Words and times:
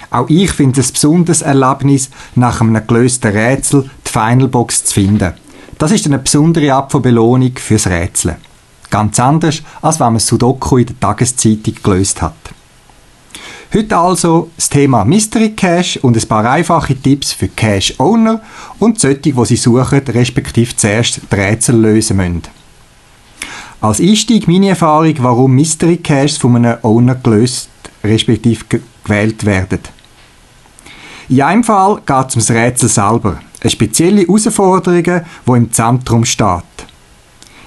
Auch 0.09 0.29
ich 0.29 0.51
finde 0.51 0.81
es 0.81 0.89
ein 0.89 0.93
besonderes 0.93 1.41
Erlebnis, 1.41 2.09
nach 2.35 2.59
einem 2.59 2.85
gelösten 2.85 3.31
Rätsel 3.31 3.89
die 4.11 4.19
Final 4.19 4.47
Box 4.47 4.83
zu 4.83 4.93
finden. 4.93 5.33
Das 5.77 5.91
ist 5.91 6.05
eine 6.05 6.19
besondere 6.19 6.73
Art 6.73 6.91
von 6.91 7.01
Belohnung 7.01 7.53
fürs 7.55 7.87
Rätseln. 7.87 8.35
Ganz 8.89 9.19
anders, 9.19 9.61
als 9.81 9.99
wenn 9.99 10.13
man 10.13 10.19
Sudoku 10.19 10.77
in 10.77 10.87
der 10.87 10.99
Tageszeitung 10.99 11.75
gelöst 11.81 12.21
hat. 12.21 12.35
Heute 13.73 13.97
also 13.97 14.51
das 14.57 14.69
Thema 14.69 15.05
Mystery 15.05 15.51
Cache 15.51 15.99
und 16.01 16.17
ein 16.17 16.27
paar 16.27 16.49
einfache 16.49 16.93
Tipps 16.93 17.31
für 17.31 17.47
Cache 17.47 17.93
Owner 17.99 18.41
und 18.79 18.99
solche, 18.99 19.31
die 19.31 19.45
sie 19.45 19.55
suchen, 19.55 20.01
respektive 20.09 20.75
zuerst 20.75 21.21
die 21.31 21.35
Rätsel 21.35 21.77
lösen 21.77 22.17
müssen. 22.17 22.41
Als 23.79 24.01
Einstieg 24.01 24.47
meine 24.47 24.69
Erfahrung, 24.69 25.15
warum 25.19 25.53
Mystery 25.53 25.97
Caches 25.97 26.37
von 26.37 26.57
einem 26.57 26.77
Owner 26.81 27.15
gelöst 27.15 27.69
respektive 28.03 28.65
gewählt 29.03 29.45
werden. 29.45 29.79
In 31.29 31.41
einem 31.41 31.63
Fall 31.63 32.01
geht 32.05 32.27
es 32.27 32.35
ums 32.35 32.51
Rätsel 32.51 32.89
selber, 32.89 33.39
eine 33.61 33.69
spezielle 33.71 34.21
Herausforderung, 34.21 35.21
wo 35.45 35.55
im 35.55 35.71
Zentrum 35.71 36.25
steht. 36.25 36.63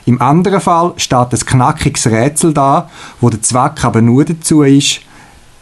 Im 0.07 0.21
anderen 0.21 0.61
Fall 0.61 0.93
steht 0.97 1.33
ein 1.33 1.47
knackiges 1.47 2.07
Rätsel 2.09 2.53
da, 2.53 2.91
wo 3.21 3.31
der 3.31 3.41
Zweck 3.41 3.85
aber 3.85 4.03
nur 4.03 4.25
dazu 4.25 4.63
ist, 4.63 5.01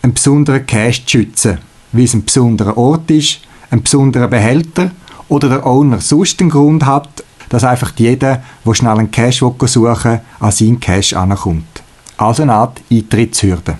einen 0.02 0.14
besonderen 0.14 0.66
Cache 0.66 1.04
zu 1.04 1.18
schützen, 1.18 1.58
wie 1.92 2.04
es 2.04 2.14
ein 2.14 2.24
besonderer 2.24 2.76
Ort 2.76 3.10
ist, 3.10 3.40
ein 3.70 3.82
besonderer 3.82 4.26
Behälter 4.26 4.90
oder 5.28 5.48
der 5.48 5.66
Owner 5.66 6.00
sonst 6.00 6.40
einen 6.40 6.50
Grund 6.50 6.84
hat, 6.84 7.22
dass 7.50 7.64
einfach 7.64 7.92
jeder, 7.96 8.42
der 8.64 8.74
schnell 8.74 8.98
einen 8.98 9.10
Cache 9.10 9.32
suchen 9.32 9.82
will, 9.82 10.20
an 10.40 10.50
seinen 10.50 10.80
Cache 10.80 11.16
ankommt. 11.16 11.82
Also 12.16 12.42
eine 12.42 12.54
Art 12.54 12.80
Eintrittshürde. 12.90 13.76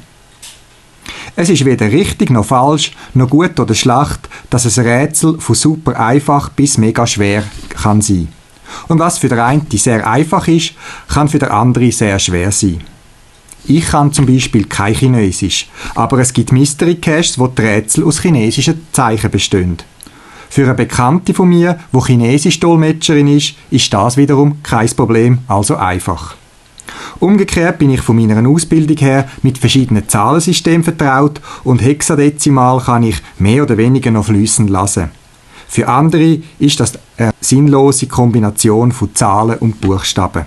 Es 1.34 1.48
ist 1.48 1.64
weder 1.64 1.90
richtig 1.90 2.30
noch 2.30 2.44
falsch, 2.44 2.92
noch 3.14 3.30
gut 3.30 3.58
oder 3.58 3.74
schlecht, 3.74 4.28
dass 4.50 4.78
ein 4.78 4.86
Rätsel 4.86 5.40
von 5.40 5.54
super 5.54 5.98
einfach 5.98 6.50
bis 6.50 6.76
mega 6.76 7.06
schwer 7.06 7.44
kann 7.70 8.02
sein. 8.02 8.28
Und 8.88 8.98
was 8.98 9.18
für 9.18 9.28
den 9.28 9.38
einen 9.38 9.66
sehr 9.72 10.06
einfach 10.06 10.46
ist, 10.48 10.74
kann 11.08 11.28
für 11.28 11.38
den 11.38 11.50
anderen 11.50 11.90
sehr 11.90 12.18
schwer 12.18 12.52
sein. 12.52 12.82
Ich 13.64 13.86
kann 13.86 14.12
zum 14.12 14.26
Beispiel 14.26 14.64
kein 14.64 14.94
Chinesisch, 14.94 15.70
aber 15.94 16.18
es 16.18 16.32
gibt 16.32 16.52
Mystery 16.52 16.96
Caches, 16.96 17.38
wo 17.38 17.46
die 17.46 17.62
Rätsel 17.62 18.04
aus 18.04 18.20
chinesischen 18.20 18.86
Zeichen 18.92 19.30
bestehen. 19.30 19.78
Für 20.50 20.64
eine 20.64 20.74
Bekannte 20.74 21.32
von 21.32 21.48
mir, 21.48 21.78
wo 21.92 22.04
Chinesisch-Dolmetscherin 22.04 23.28
ist, 23.28 23.54
ist 23.70 23.92
das 23.94 24.16
wiederum 24.16 24.62
kein 24.62 24.90
Problem, 24.90 25.38
also 25.48 25.76
einfach. 25.76 26.34
Umgekehrt 27.20 27.78
bin 27.78 27.90
ich 27.90 28.00
von 28.00 28.16
meiner 28.16 28.48
Ausbildung 28.48 28.96
her 28.96 29.28
mit 29.42 29.58
verschiedenen 29.58 30.08
Zahlensystemen 30.08 30.82
vertraut 30.82 31.40
und 31.64 31.82
Hexadezimal 31.82 32.80
kann 32.80 33.04
ich 33.04 33.22
mehr 33.38 33.62
oder 33.62 33.76
weniger 33.76 34.10
noch 34.10 34.26
flüssen 34.26 34.68
lassen. 34.68 35.10
Für 35.68 35.88
andere 35.88 36.38
ist 36.58 36.80
das 36.80 36.98
eine 37.16 37.32
sinnlose 37.40 38.06
Kombination 38.06 38.92
von 38.92 39.14
Zahlen 39.14 39.58
und 39.58 39.80
Buchstaben. 39.80 40.44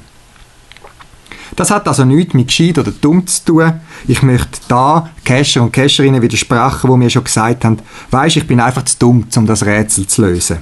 Das 1.55 1.71
hat 1.71 1.87
also 1.87 2.03
nichts 2.03 2.33
mit 2.33 2.47
gescheit 2.47 2.77
oder 2.77 2.91
dumm 2.91 3.25
zu 3.25 3.45
tun. 3.45 3.73
Ich 4.07 4.21
möchte 4.21 4.59
da 4.67 5.09
Cacher 5.23 5.63
und 5.63 5.71
Cacherinnen 5.71 6.21
widersprechen, 6.21 6.91
die 6.91 6.97
mir 6.97 7.09
schon 7.09 7.23
gesagt 7.23 7.63
haben, 7.63 7.79
weisst, 8.11 8.37
ich 8.37 8.47
bin 8.47 8.59
einfach 8.59 8.83
zu 8.83 8.97
dumm, 8.99 9.25
um 9.35 9.45
das 9.45 9.65
Rätsel 9.65 10.05
zu 10.07 10.23
lösen. 10.23 10.57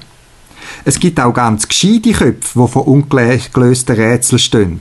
Es 0.86 1.00
gibt 1.00 1.20
auch 1.20 1.34
ganz 1.34 1.68
gescheite 1.68 2.12
Köpfe, 2.12 2.60
die 2.60 2.68
vor 2.68 2.88
ungelösten 2.88 3.96
Rätseln 3.96 4.40
stehen. 4.40 4.80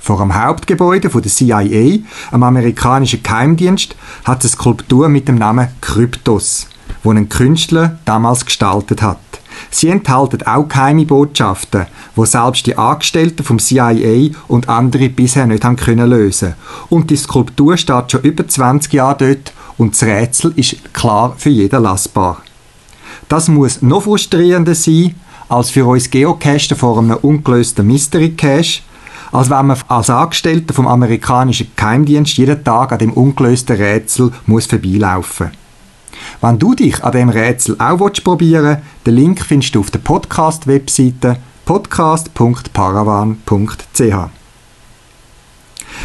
Vor 0.00 0.18
dem 0.18 0.34
Hauptgebäude 0.34 1.08
der 1.08 1.22
CIA, 1.22 1.98
am 2.30 2.42
amerikanischen 2.42 3.22
Geheimdienst, 3.22 3.94
hat 4.24 4.44
es 4.44 4.52
Skulptur 4.52 5.08
mit 5.08 5.28
dem 5.28 5.36
Namen 5.36 5.68
Kryptos, 5.82 6.68
wo 7.02 7.12
ein 7.12 7.28
Künstler 7.28 7.98
damals 8.06 8.46
gestaltet 8.46 9.02
hat. 9.02 9.18
Sie 9.70 9.88
enthalten 9.88 10.42
auch 10.46 10.68
geheime 10.68 11.04
Botschaften, 11.04 11.86
wo 12.16 12.24
selbst 12.24 12.66
die 12.66 12.78
Angestellten 12.78 13.44
vom 13.44 13.58
CIA 13.58 14.30
und 14.48 14.68
andere 14.70 15.10
bisher 15.10 15.46
nicht 15.46 15.64
haben 15.64 15.76
können 15.76 16.08
lösen. 16.08 16.54
Und 16.88 17.10
die 17.10 17.16
Skulptur 17.16 17.76
steht 17.76 18.10
schon 18.10 18.22
über 18.22 18.48
20 18.48 18.92
Jahre 18.94 19.16
dort 19.18 19.52
und 19.76 19.92
das 19.92 20.02
Rätsel 20.02 20.52
ist 20.56 20.94
klar 20.94 21.34
für 21.36 21.50
jeden 21.50 21.82
lassbar. 21.82 22.38
Das 23.28 23.48
muss 23.48 23.82
noch 23.82 24.02
frustrierender 24.04 24.74
sein 24.74 25.14
als 25.48 25.70
für 25.70 25.84
uns 25.84 26.10
Geocacher 26.10 26.76
vor 26.76 26.98
einem 26.98 27.16
ungelösten 27.16 27.86
Mystery 27.86 28.30
Cache, 28.30 28.82
als 29.32 29.50
wenn 29.50 29.66
man 29.66 29.78
als 29.88 30.10
Angestellter 30.10 30.74
vom 30.74 30.86
amerikanischen 30.86 31.72
Geheimdienst 31.76 32.36
jeden 32.36 32.62
Tag 32.64 32.92
an 32.92 32.98
dem 32.98 33.12
ungelösten 33.12 33.76
Rätsel 33.76 34.32
muss 34.46 34.66
vorbeilaufen 34.66 35.50
Wenn 36.40 36.58
du 36.58 36.74
dich 36.74 37.02
an 37.04 37.12
dem 37.12 37.28
Rätsel 37.28 37.76
auch 37.78 38.10
probieren 38.24 38.64
willst, 38.64 38.82
den 39.06 39.14
Link 39.14 39.44
findest 39.44 39.74
du 39.74 39.80
auf 39.80 39.90
der 39.90 40.00
Podcast-Webseite 40.00 41.36
podcast.paravan.ch. 41.64 44.40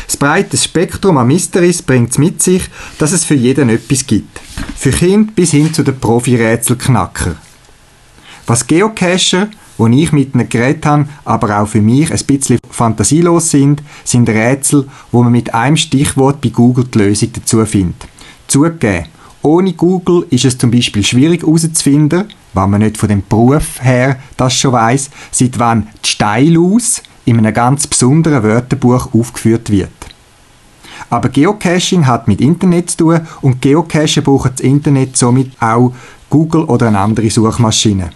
Das 0.06 0.18
breite 0.18 0.58
Spektrum 0.58 1.18
an 1.18 1.28
Mysteries 1.28 1.82
bringt 1.82 2.12
es 2.12 2.18
mit 2.18 2.42
sich, 2.42 2.64
dass 3.00 3.12
es 3.12 3.26
für 3.26 3.36
jeden 3.36 3.70
etwas 3.70 4.06
gibt. 4.06 4.40
Für 4.76 4.92
Kinder 4.92 5.32
bis 5.36 5.52
hin 5.52 5.74
zu 5.74 5.84
den 5.84 6.00
Profi-Rätselknacker. 6.00 7.36
Was 8.46 8.68
Geocacher 8.68 9.48
wo 9.78 9.88
ich 9.88 10.12
mit 10.12 10.34
ihnen 10.34 10.50
geredet 10.50 10.86
habe, 10.86 11.08
aber 11.24 11.60
auch 11.60 11.68
für 11.68 11.82
mich 11.82 12.12
ein 12.12 12.26
bisschen 12.26 12.60
fantasielos 12.70 13.52
sind, 13.52 13.82
sind 14.04 14.30
Rätsel, 14.30 14.88
wo 15.12 15.24
man 15.24 15.32
mit 15.32 15.54
einem 15.54 15.78
Stichwort 15.78 16.42
bei 16.42 16.50
Google 16.50 16.86
die 16.86 17.00
Lösung 17.00 17.30
dazu 17.34 17.66
findet. 17.66 18.08
Zugegeben, 18.48 19.08
ohne 19.42 19.74
Google 19.74 20.26
ist 20.30 20.46
es 20.46 20.58
zum 20.58 20.72
Beispiel 20.72 21.04
schwierig 21.04 21.44
herauszufinden, 21.44 22.26
wenn 22.54 22.70
man 22.70 22.82
nicht 22.82 22.98
von 22.98 23.10
dem 23.10 23.24
Beruf 23.28 23.82
her 23.82 24.18
das 24.38 24.56
schon 24.56 24.74
weiß, 24.74 25.10
seit 25.32 25.60
wann 25.60 25.88
die 26.04 26.10
Steilaus 26.10 27.04
in 27.26 27.38
einem 27.38 27.54
ganz 27.54 27.86
besonderen 27.86 28.44
Wörterbuch 28.44 29.14
aufgeführt 29.14 29.70
wird. 29.70 29.92
Aber 31.10 31.30
Geocaching 31.30 32.08
hat 32.08 32.28
mit 32.28 32.42
Internet 32.42 32.92
zu 32.92 32.98
tun 32.98 33.22
und 33.42 33.62
Geocacher 33.62 34.22
brauchen 34.22 34.52
das 34.56 34.62
Internet 34.62 35.18
somit 35.18 35.52
auch 35.60 35.94
Google 36.30 36.64
oder 36.64 36.88
eine 36.88 37.00
andere 37.00 37.30
Suchmaschine. 37.30 38.10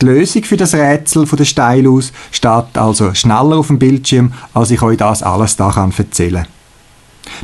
Die 0.00 0.06
Lösung 0.06 0.44
für 0.44 0.56
das 0.56 0.74
Rätsel 0.74 1.26
von 1.26 1.36
der 1.36 1.44
Steilhaus 1.44 2.12
steht 2.30 2.78
also 2.78 3.12
schneller 3.12 3.58
auf 3.58 3.66
dem 3.66 3.78
Bildschirm, 3.78 4.32
als 4.54 4.70
ich 4.70 4.80
euch 4.80 4.96
das 4.96 5.22
alles 5.22 5.56
da 5.56 5.70
kann 5.70 5.92
erzählen 5.96 6.46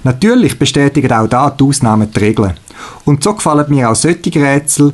Natürlich 0.05 0.59
bestätigen 0.59 1.13
auch 1.13 1.29
da 1.29 1.51
die 1.51 1.65
Ausnahmen 1.65 2.11
die 2.11 2.19
Regeln. 2.19 2.55
Und 3.05 3.23
so 3.23 3.35
gefallen 3.35 3.67
mir 3.69 3.91
auch 3.91 3.95
solche 3.95 4.35
Rätsel, 4.35 4.93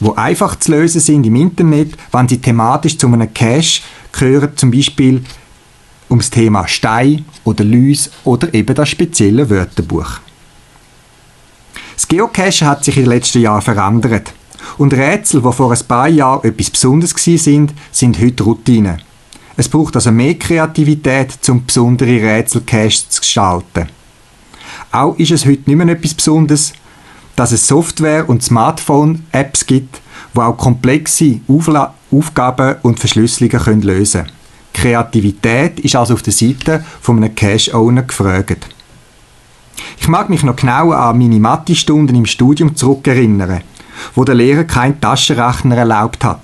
wo 0.00 0.12
einfach 0.12 0.56
zu 0.56 0.72
lösen 0.72 1.00
sind 1.00 1.26
im 1.26 1.36
Internet, 1.36 1.96
wenn 2.12 2.28
sie 2.28 2.38
thematisch 2.38 2.98
zu 2.98 3.06
einem 3.06 3.32
Cache 3.32 3.80
gehören, 4.12 4.56
zum 4.56 4.70
Beispiel 4.70 5.24
ums 6.10 6.30
Thema 6.30 6.68
Stein 6.68 7.24
oder 7.44 7.64
Lüs 7.64 8.10
oder 8.24 8.52
eben 8.54 8.74
das 8.74 8.88
spezielle 8.88 9.48
Wörterbuch. 9.48 10.20
Das 11.94 12.06
Geocachen 12.06 12.66
hat 12.66 12.84
sich 12.84 12.96
in 12.96 13.04
den 13.04 13.10
letzten 13.10 13.40
Jahren 13.40 13.62
verändert. 13.62 14.32
Und 14.76 14.94
Rätsel, 14.94 15.42
die 15.42 15.52
vor 15.52 15.72
ein 15.72 15.86
paar 15.86 16.08
Jahren 16.08 16.48
etwas 16.48 16.70
Besonderes 16.70 17.14
sind, 17.14 17.72
sind 17.90 18.20
heute 18.20 18.44
Routine. 18.44 18.98
Es 19.56 19.68
braucht 19.68 19.96
also 19.96 20.12
mehr 20.12 20.34
Kreativität, 20.34 21.36
um 21.48 21.66
besondere 21.66 22.22
Rätselcaches 22.22 23.08
zu 23.08 23.20
gestalten. 23.20 23.88
Auch 24.92 25.16
ist 25.16 25.32
es 25.32 25.44
heute 25.44 25.68
nicht 25.68 25.76
mehr 25.76 25.88
etwas 25.88 26.14
Besonderes, 26.14 26.72
dass 27.36 27.52
es 27.52 27.66
Software- 27.66 28.28
und 28.28 28.42
Smartphone-Apps 28.42 29.66
gibt, 29.66 30.00
die 30.34 30.40
auch 30.40 30.56
komplexe 30.56 31.40
Aufla 31.48 31.94
Aufgaben 32.10 32.76
und 32.82 32.98
Verschlüsselungen 32.98 33.82
lösen 33.82 34.22
können. 34.22 34.32
Kreativität 34.72 35.80
ist 35.80 35.96
also 35.96 36.14
auf 36.14 36.22
der 36.22 36.32
Seite 36.32 36.84
von 37.00 37.16
einem 37.16 37.34
Cache-Owner 37.34 38.02
gefragt. 38.02 38.68
Ich 40.00 40.08
mag 40.08 40.30
mich 40.30 40.42
noch 40.42 40.56
genau 40.56 40.92
an 40.92 41.18
meine 41.18 41.38
Mathe-Stunden 41.38 42.14
im 42.14 42.26
Studium 42.26 42.76
zurückerinnern, 42.76 43.62
wo 44.14 44.24
der 44.24 44.34
Lehrer 44.34 44.64
keinen 44.64 45.00
Taschenrechner 45.00 45.76
erlaubt 45.76 46.24
hat. 46.24 46.40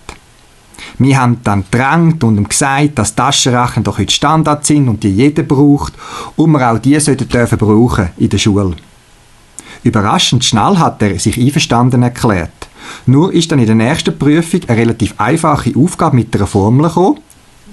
Wir 0.99 1.21
haben 1.21 1.39
dann 1.43 1.65
gedrängt 1.71 2.23
und 2.23 2.37
ihm 2.37 2.49
gesagt, 2.49 2.99
dass 2.99 3.15
Taschenrechner 3.15 3.83
doch 3.83 3.99
heute 3.99 4.13
Standard 4.13 4.65
sind 4.65 4.89
und 4.89 5.03
die 5.03 5.11
jeder 5.11 5.43
braucht 5.43 5.95
und 6.37 6.53
wir 6.53 6.71
auch 6.71 6.79
die 6.79 6.99
sollten 7.01 7.29
dürfen 7.29 7.59
brauchen 7.59 8.11
in 8.17 8.29
der 8.29 8.39
Schule. 8.39 8.77
Überraschend 9.83 10.45
schnell 10.45 10.79
hat 10.79 11.03
er 11.03 11.19
sich 11.19 11.39
einverstanden 11.39 12.03
erklärt. 12.03 12.69
Nur 13.07 13.33
ist 13.33 13.51
dann 13.51 13.59
in 13.59 13.67
der 13.67 13.75
nächsten 13.75 14.19
Prüfung 14.19 14.61
eine 14.67 14.79
relativ 14.79 15.15
einfache 15.19 15.73
Aufgabe 15.77 16.17
mit 16.17 16.35
einer 16.35 16.47
Formel 16.47 16.89
gekommen, 16.89 17.21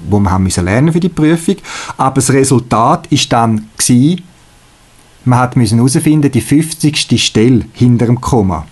wo 0.10 0.20
wir 0.20 0.32
haben 0.32 0.44
müssen 0.44 0.66
lernen 0.66 0.94
für 0.94 1.00
die 1.00 1.10
Prüfung, 1.10 1.58
aber 1.98 2.16
das 2.16 2.32
Resultat 2.32 3.08
ist 3.08 3.32
dann 3.32 3.70
gewesen, 3.78 4.24
man 5.24 5.40
hat 5.40 5.56
herausfinden 5.56 6.32
die 6.32 6.42
50. 6.42 7.24
Stelle 7.24 7.66
hinter 7.74 8.08
dem 8.08 8.20
Komma. 8.20 8.66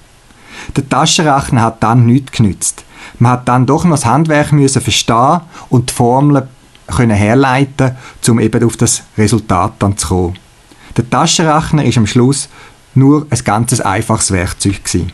Der 0.75 0.87
Taschenrechner 0.87 1.61
hat 1.61 1.83
dann 1.83 2.05
nichts 2.05 2.31
genützt. 2.31 2.83
Man 3.17 3.33
hat 3.33 3.47
dann 3.47 3.65
doch 3.65 3.85
noch 3.85 3.95
das 3.95 4.05
Handwerk 4.05 4.51
müssen 4.51 4.81
verstehen 4.81 5.41
und 5.69 5.89
die 5.89 5.93
Formeln 5.93 6.47
können 6.87 7.15
herleiten, 7.15 7.91
um 8.27 8.39
eben 8.39 8.63
auf 8.63 8.77
das 8.77 9.03
Resultat 9.17 9.73
dann 9.79 9.97
zu 9.97 10.07
kommen. 10.07 10.39
Der 10.97 11.09
Taschenrechner 11.09 11.85
ist 11.85 11.97
am 11.97 12.07
Schluss 12.07 12.49
nur 12.95 13.27
ein 13.29 13.39
ganz 13.43 13.79
einfaches 13.79 14.31
Werkzeug 14.31 14.83
gewesen. 14.83 15.11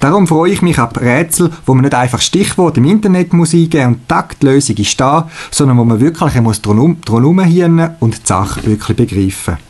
Darum 0.00 0.26
freue 0.26 0.52
ich 0.52 0.62
mich 0.62 0.78
ab 0.78 1.00
Rätsel, 1.00 1.50
wo 1.66 1.74
man 1.74 1.84
nicht 1.84 1.94
einfach 1.94 2.20
Stichwort 2.20 2.76
im 2.76 2.84
Internet 2.84 3.32
muss 3.32 3.54
eingeben 3.54 3.94
und 3.94 4.08
tack, 4.08 4.38
die 4.40 4.46
Lösung 4.46 4.76
ist 4.76 5.00
da, 5.00 5.30
sondern 5.50 5.78
wo 5.78 5.84
man 5.84 6.00
wirklich 6.00 6.34
muss 6.40 6.60
drum 6.60 6.98
herumhirnen 7.06 7.94
und 8.00 8.18
die 8.18 8.26
Sache 8.26 8.64
wirklich 8.64 8.96
begreifen. 8.96 9.67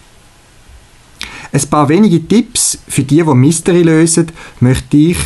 Ein 1.53 1.67
paar 1.71 1.89
wenige 1.89 2.27
Tipps 2.27 2.79
für 2.89 3.03
die, 3.03 3.23
die 3.23 3.35
Mystery 3.35 3.83
lösen, 3.83 4.31
möchte 4.61 4.97
ich 4.97 5.19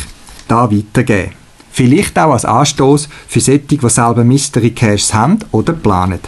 da 0.47 0.71
weitergeben. 0.71 1.31
Vielleicht 1.71 2.17
auch 2.19 2.33
als 2.33 2.45
Anstoß 2.45 3.09
für 3.27 3.39
solche, 3.39 3.59
die 3.59 3.89
selber 3.89 4.23
Mystery 4.23 4.71
Caches 4.71 5.13
haben 5.13 5.39
oder 5.51 5.73
planen. 5.73 6.19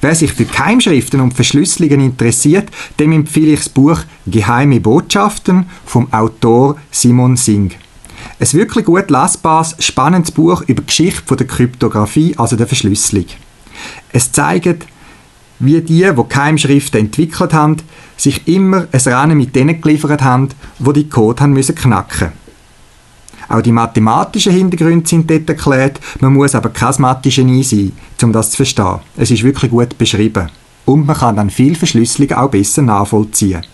Wer 0.00 0.14
sich 0.14 0.32
für 0.32 0.44
Keimschriften 0.44 1.20
und 1.20 1.34
Verschlüsselungen 1.34 2.00
interessiert, 2.00 2.68
dem 2.98 3.12
empfehle 3.12 3.52
ich 3.52 3.60
das 3.60 3.68
Buch 3.68 4.00
Geheime 4.26 4.80
Botschaften 4.80 5.66
vom 5.86 6.12
Autor 6.12 6.76
Simon 6.90 7.36
Singh. 7.36 7.74
Ein 8.38 8.52
wirklich 8.52 8.84
gut 8.84 9.10
lesbares, 9.10 9.76
spannendes 9.78 10.32
Buch 10.32 10.62
über 10.66 10.82
die 10.82 10.86
Geschichte 10.86 11.36
der 11.36 11.46
Kryptographie, 11.46 12.34
also 12.36 12.56
der 12.56 12.66
Verschlüsselung. 12.66 13.26
Es 14.12 14.32
zeigt, 14.32 14.86
wie 15.58 15.80
die, 15.80 16.10
die 16.10 16.24
Keimschriften 16.28 17.00
entwickelt 17.00 17.52
haben, 17.52 17.76
sich 18.16 18.46
immer 18.46 18.86
ein 18.92 19.00
Rennen 19.00 19.38
mit 19.38 19.54
denen 19.54 19.80
geliefert 19.80 20.22
haben, 20.22 20.48
wo 20.78 20.92
die 20.92 21.08
Code 21.08 21.42
haben 21.42 21.52
müssen 21.52 21.74
knacken 21.74 22.32
auch 23.48 23.62
die 23.62 23.72
mathematischen 23.72 24.52
Hintergründe 24.52 25.08
sind 25.08 25.30
dort 25.30 25.48
erklärt. 25.48 26.00
Man 26.20 26.34
muss 26.34 26.54
aber 26.54 26.70
kein 26.70 26.94
Mathe 26.98 27.30
sein, 27.30 27.92
um 28.22 28.32
das 28.32 28.50
zu 28.50 28.56
verstehen. 28.56 29.00
Es 29.16 29.30
ist 29.30 29.44
wirklich 29.44 29.70
gut 29.70 29.96
beschrieben. 29.98 30.50
Und 30.84 31.06
man 31.06 31.16
kann 31.16 31.36
dann 31.36 31.50
viel 31.50 31.74
Verschlüsselung 31.74 32.32
auch 32.32 32.50
besser 32.50 32.82
nachvollziehen. 32.82 33.64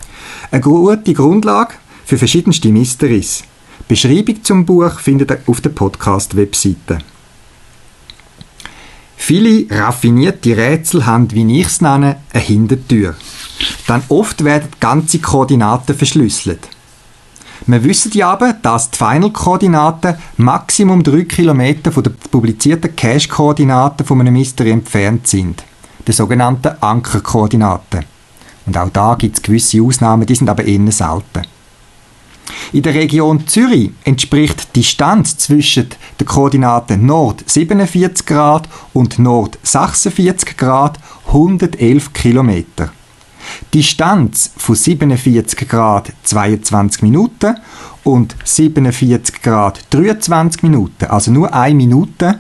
Eine 0.51 0.63
gute 0.63 1.15
Grundlage 1.15 1.75
für 2.05 2.19
verschiedenste 2.19 2.69
Mysteries. 2.69 3.45
Beschreibung 3.89 4.43
zum 4.43 4.65
Buch 4.65 5.01
findet 5.01 5.31
ihr 5.31 5.41
auf 5.47 5.61
der 5.61 5.71
Podcast-Webseite. 5.71 6.99
Viele 9.25 9.67
raffinierte 9.71 10.57
Rätsel 10.57 11.07
haben, 11.07 11.31
wie 11.31 11.61
ich 11.61 11.67
es 11.69 11.81
nenne, 11.81 12.17
eine 12.33 12.43
Hintertür. 12.43 13.15
Dann 13.87 14.03
oft 14.09 14.43
werden 14.43 14.69
ganze 14.81 15.21
Koordinaten 15.21 15.95
verschlüsselt. 15.95 16.69
Wir 17.69 17.85
wissen 17.85 18.11
ja 18.15 18.33
aber, 18.33 18.55
dass 18.55 18.91
die 18.91 18.99
Final-Koordinaten 18.99 20.17
Maximum 20.39 21.05
3 21.05 21.23
km 21.23 21.93
von 21.93 22.03
der 22.03 22.11
publizierten 22.33 22.97
Cache-Koordinaten 22.97 24.05
von 24.05 24.21
einem 24.21 24.35
Mystery 24.35 24.73
entfernt 24.73 25.29
sind. 25.29 25.63
Die 26.05 26.13
sogenannten 26.13 26.75
Anker-Koordinaten. 26.81 28.05
Und 28.67 28.77
auch 28.77 28.91
da 28.91 29.15
gibt 29.15 29.37
es 29.37 29.43
gewisse 29.43 29.83
Ausnahmen, 29.83 30.27
die 30.27 30.35
sind 30.35 30.51
aber 30.51 30.65
eher 30.65 30.91
selten. 30.91 31.47
In 32.73 32.83
der 32.83 32.95
Region 32.95 33.47
Zürich 33.47 33.91
entspricht 34.05 34.75
die 34.75 34.81
Distanz 34.81 35.37
zwischen 35.37 35.89
den 36.19 36.27
Koordinaten 36.27 37.05
Nord 37.05 37.45
47 37.47 38.25
Grad 38.25 38.69
und 38.93 39.19
Nord 39.19 39.59
46 39.63 40.57
Grad 40.57 40.99
111 41.27 42.13
Kilometer. 42.13 42.93
Distanz 43.75 44.51
von 44.57 44.75
47 44.75 45.69
Grad 45.69 46.13
22 46.23 47.03
Minuten 47.03 47.57
und 48.05 48.35
47 48.45 49.43
Grad 49.43 49.85
23 49.91 50.63
Minuten, 50.63 51.07
also 51.07 51.31
nur 51.31 51.53
eine 51.53 51.75
Minute, 51.75 52.39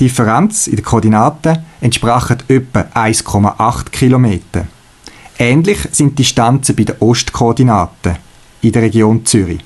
Differenz 0.00 0.66
in 0.66 0.76
den 0.76 0.84
Koordinaten 0.84 1.58
entsprachen 1.80 2.38
etwa 2.48 2.80
1,8 2.94 3.90
Kilometer. 3.90 4.66
Ähnlich 5.38 5.78
sind 5.92 6.12
die 6.12 6.22
Distanzen 6.22 6.74
bei 6.74 6.84
den 6.84 6.96
Ostkoordinaten 7.00 8.16
in 8.64 8.72
der 8.72 8.82
Region 8.82 9.24
Zürich. 9.24 9.60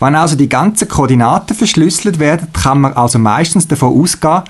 Wenn 0.00 0.14
also 0.14 0.36
die 0.36 0.48
ganzen 0.48 0.88
Koordinaten 0.88 1.56
verschlüsselt 1.56 2.18
werden, 2.18 2.48
kann 2.52 2.80
man 2.80 2.92
also 2.94 3.18
meistens 3.18 3.68
davon 3.68 4.00
ausgehen, 4.00 4.42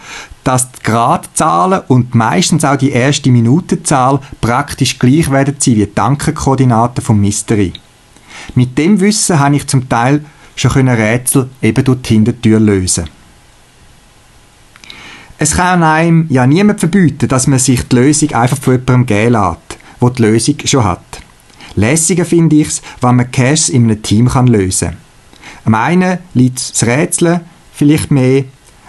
dass 0.45 0.71
die 0.73 0.83
Gradzahlen 0.83 1.83
und 1.89 2.15
meistens 2.15 2.65
auch 2.65 2.77
die 2.77 2.91
erste 2.91 3.31
Minutenzahl 3.31 4.21
praktisch 4.41 4.99
gleich 4.99 5.31
werden 5.31 5.57
sein 5.59 5.77
wie 5.77 5.87
die 5.87 6.01
Ankerkoordinaten 6.01 7.03
vom 7.03 7.21
Mystery. 7.21 7.73
Mit 8.55 8.77
dem 8.79 9.01
Wissen 9.01 9.39
habe 9.39 9.57
ich 9.57 9.67
zum 9.67 9.89
Teil 9.89 10.25
schon 10.57 10.89
Rätsel 10.89 11.49
eben 11.61 11.85
durch 11.85 12.03
die 12.03 12.15
Hintertür 12.15 12.61
lösen. 12.61 13.09
Es 15.39 15.55
kann 15.55 15.83
einem 15.83 16.27
ja 16.31 16.47
niemand 16.47 16.81
verbieten, 16.81 17.29
dass 17.29 17.47
man 17.47 17.59
sich 17.59 17.87
die 17.87 17.97
Lösung 17.97 18.33
einfach 18.33 18.57
von 18.57 18.75
jemandem 18.75 19.07
geben 19.07 19.33
lässt, 19.33 19.79
der 20.01 20.11
die 20.11 20.23
Lösung 20.23 20.57
schon 20.65 20.85
hat. 20.85 21.26
Lässiger 21.77 22.25
finde 22.25 22.57
ich 22.57 22.69
es, 22.69 22.83
wenn 23.01 23.17
man 23.17 23.31
Caches 23.31 23.69
in 23.69 23.85
einem 23.85 24.03
Team 24.03 24.29
lösen 24.47 24.89
kann. 24.89 24.97
Am 25.67 25.75
einen 25.75 26.19
liegt 26.35 26.59
das 26.59 26.87
Rätseln 26.87 27.41
vielleicht 27.73 28.11
mehr, 28.11 28.45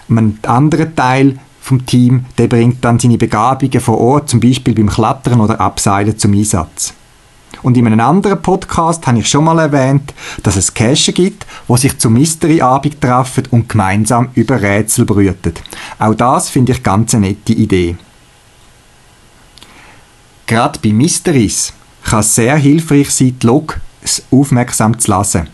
am 0.08 0.38
anderen 0.42 0.96
Teil 0.96 1.38
vom 1.60 1.84
Team, 1.84 2.24
der 2.38 2.46
bringt 2.48 2.82
dann 2.82 2.98
seine 2.98 3.18
Begabungen 3.18 3.80
vor 3.80 3.98
Ort, 3.98 4.30
zum 4.30 4.40
Beispiel 4.40 4.74
beim 4.74 4.88
Klettern 4.88 5.40
oder 5.40 5.60
Abseilen 5.60 6.16
zum 6.16 6.32
Einsatz. 6.32 6.94
Und 7.62 7.76
in 7.76 7.86
einem 7.86 8.00
anderen 8.00 8.40
Podcast 8.40 9.06
habe 9.06 9.18
ich 9.18 9.28
schon 9.28 9.44
mal 9.44 9.58
erwähnt, 9.58 10.14
dass 10.42 10.56
es 10.56 10.72
Cache 10.72 11.12
gibt, 11.12 11.46
wo 11.66 11.76
sich 11.76 11.98
zum 11.98 12.14
Mystery-Abend 12.14 13.00
treffen 13.00 13.44
und 13.50 13.68
gemeinsam 13.68 14.28
über 14.34 14.62
Rätsel 14.62 15.04
brüten. 15.04 15.54
Auch 15.98 16.14
das 16.14 16.48
finde 16.48 16.72
ich 16.72 16.82
ganz 16.82 17.14
eine 17.14 17.28
nette 17.28 17.52
Idee. 17.52 17.96
Gerade 20.46 20.78
bei 20.82 20.92
Mysteries 20.92 21.72
kann 22.08 22.22
sehr 22.22 22.56
hilfreich 22.56 23.10
sein, 23.10 23.36
die 23.40 23.46
Log 23.46 23.78
aufmerksam 24.30 24.98
zu 24.98 25.16
lesen. 25.16 25.48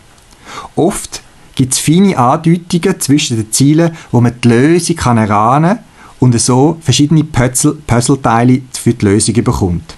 Oft 0.76 1.22
gibt 1.54 1.72
es 1.72 1.80
feine 1.80 2.16
Andeutungen 2.16 3.00
zwischen 3.00 3.36
den 3.36 3.50
Zielen, 3.50 3.96
wo 4.10 4.20
man 4.20 4.40
die 4.40 4.48
Lösung 4.48 4.96
kann 4.96 5.18
erahnen 5.18 5.80
und 6.20 6.38
so 6.40 6.76
verschiedene 6.80 7.24
Puzzle 7.24 7.76
Puzzleteile 7.86 8.62
für 8.72 8.94
die 8.94 9.04
Lösung 9.04 9.34
bekommt. 9.42 9.94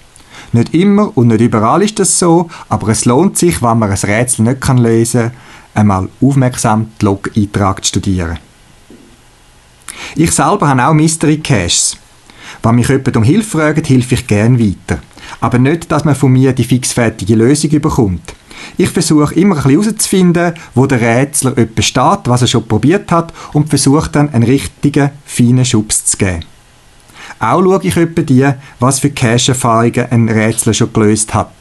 Nicht 0.52 0.75
immer 0.75 1.16
und 1.16 1.28
nicht 1.28 1.40
überall 1.40 1.82
ist 1.82 1.98
das 1.98 2.18
so, 2.18 2.48
aber 2.68 2.88
es 2.88 3.04
lohnt 3.04 3.36
sich, 3.36 3.60
wenn 3.62 3.78
man 3.78 3.90
ein 3.90 3.98
Rätsel 3.98 4.44
nicht 4.44 4.60
kann 4.60 4.78
lösen 4.78 5.22
kann, 5.22 5.32
einmal 5.75 6.08
aufmerksam 6.20 6.88
die 7.00 7.04
Log-Eintrag 7.04 7.84
zu 7.84 7.88
studieren. 7.88 8.38
Ich 10.14 10.30
selber 10.30 10.68
habe 10.68 10.86
auch 10.86 10.94
Mystery 10.94 11.38
Caches. 11.38 11.96
Wenn 12.62 12.76
mich 12.76 12.88
jemand 12.88 13.16
um 13.16 13.22
Hilfe 13.22 13.58
fragt, 13.58 13.88
helfe 13.88 14.14
ich 14.14 14.26
gerne 14.26 14.58
weiter. 14.58 15.00
Aber 15.40 15.59
nicht, 15.59 15.90
dass 15.90 16.04
man 16.04 16.14
von 16.14 16.33
mir 16.33 16.52
die 16.52 16.64
fixfertige 16.64 17.35
Lösung 17.35 17.71
bekommt. 17.80 18.35
Ich 18.76 18.90
versuche 18.90 19.35
immer 19.35 19.62
herauszufinden, 19.64 20.54
wo 20.75 20.87
der 20.87 21.00
Rätsler 21.00 21.56
etwas 21.56 21.87
steht, 21.87 22.21
was 22.25 22.42
er 22.42 22.49
schon 22.49 22.66
probiert 22.66 23.11
hat 23.12 23.33
und 23.52 23.68
versuche 23.68 24.11
dann 24.11 24.33
einen 24.33 24.45
richtigen, 24.45 25.11
feinen 25.25 25.64
Schubs 25.64 26.04
zu 26.04 26.16
geben. 26.16 26.45
Auch 27.38 27.62
schaue 27.62 27.80
ich 27.83 27.97
etwa 27.97 28.23
die, 28.23 28.49
was 28.80 29.00
für 29.00 29.11
Cache-Erfahrungen 29.11 30.06
ein 30.11 30.28
Rätsler 30.28 30.75
schon 30.75 30.92
gelöst 30.92 31.35
hat. 31.35 31.52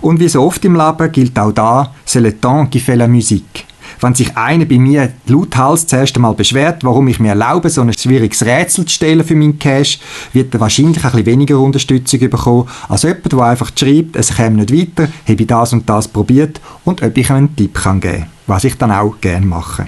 Und 0.00 0.20
wie 0.20 0.28
so 0.28 0.42
oft 0.42 0.64
im 0.64 0.76
Leben 0.76 1.12
gilt 1.12 1.38
auch 1.38 1.52
da, 1.52 1.92
c'est 2.06 2.20
le 2.20 2.38
temps 2.38 2.68
qui 2.70 2.80
fait 2.80 2.96
la 2.96 3.06
musique. 3.08 3.64
Wenn 4.00 4.14
sich 4.14 4.36
einer 4.36 4.64
bei 4.64 4.78
mir 4.78 5.12
lauthals 5.26 5.86
zuerst 5.86 6.16
einmal 6.16 6.34
beschwert, 6.34 6.84
warum 6.84 7.08
ich 7.08 7.20
mir 7.20 7.30
erlaube, 7.30 7.70
so 7.70 7.80
ein 7.80 7.92
schwieriges 7.92 8.44
Rätsel 8.44 8.84
zu 8.86 8.94
stellen 8.94 9.24
für 9.24 9.34
meinen 9.34 9.58
Cache, 9.58 9.98
wird 10.32 10.54
er 10.54 10.60
wahrscheinlich 10.60 11.04
ein 11.04 11.10
bisschen 11.10 11.26
weniger 11.26 11.58
Unterstützung 11.58 12.20
bekommen, 12.20 12.68
als 12.88 13.02
jemand, 13.02 13.32
der 13.32 13.40
einfach 13.40 13.70
schreibt, 13.78 14.16
es 14.16 14.34
käme 14.34 14.56
nicht 14.56 14.72
weiter, 14.72 15.10
habe 15.28 15.40
ich 15.40 15.46
das 15.46 15.72
und 15.72 15.88
das 15.88 16.08
probiert 16.08 16.60
und 16.84 17.02
ob 17.02 17.16
ich 17.16 17.30
ihm 17.30 17.36
einen 17.36 17.56
Tipp 17.56 17.74
kann 17.74 18.00
geben 18.00 18.18
kann, 18.18 18.26
was 18.46 18.64
ich 18.64 18.76
dann 18.76 18.90
auch 18.90 19.20
gerne 19.20 19.46
mache. 19.46 19.86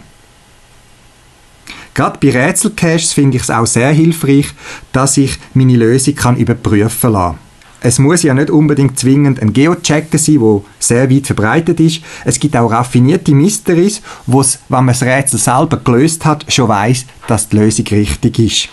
Gerade 1.94 2.18
bei 2.20 2.30
Rätselcaches 2.30 3.14
finde 3.14 3.38
ich 3.38 3.44
es 3.44 3.50
auch 3.50 3.66
sehr 3.66 3.90
hilfreich, 3.90 4.48
dass 4.92 5.16
ich 5.16 5.38
meine 5.54 5.76
Lösung 5.76 6.14
kann 6.14 6.36
überprüfen 6.36 7.14
kann 7.14 7.36
es 7.80 7.98
muss 7.98 8.22
ja 8.22 8.34
nicht 8.34 8.50
unbedingt 8.50 8.98
zwingend 8.98 9.40
ein 9.40 9.52
Geochecker 9.52 10.18
sein, 10.18 10.40
der 10.40 10.60
sehr 10.78 11.10
weit 11.10 11.26
verbreitet 11.26 11.78
ist. 11.80 12.02
Es 12.24 12.40
gibt 12.40 12.56
auch 12.56 12.70
raffinierte 12.70 13.32
Mysteries, 13.32 14.02
wo 14.26 14.40
es, 14.40 14.58
wenn 14.68 14.84
man 14.84 14.88
das 14.88 15.02
Rätsel 15.02 15.38
selber 15.38 15.76
gelöst 15.76 16.24
hat, 16.24 16.44
schon 16.48 16.68
weiß, 16.68 17.06
dass 17.28 17.48
die 17.48 17.56
Lösung 17.56 17.86
richtig 17.88 18.38
ist. 18.38 18.68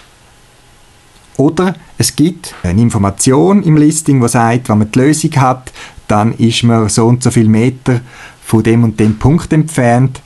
Oder 1.37 1.75
es 1.97 2.15
gibt 2.15 2.53
eine 2.63 2.81
Information 2.81 3.63
im 3.63 3.77
Listing, 3.77 4.21
die 4.21 4.27
sagt, 4.27 4.69
wenn 4.69 4.77
man 4.77 4.91
die 4.91 4.99
Lösung 4.99 5.35
hat, 5.37 5.71
dann 6.07 6.33
ist 6.33 6.63
man 6.63 6.89
so 6.89 7.07
und 7.07 7.23
so 7.23 7.31
viele 7.31 7.49
Meter 7.49 8.01
von 8.45 8.63
dem 8.63 8.83
und 8.83 8.99
dem 8.99 9.17
Punkt 9.17 9.51
entfernt. 9.51 10.21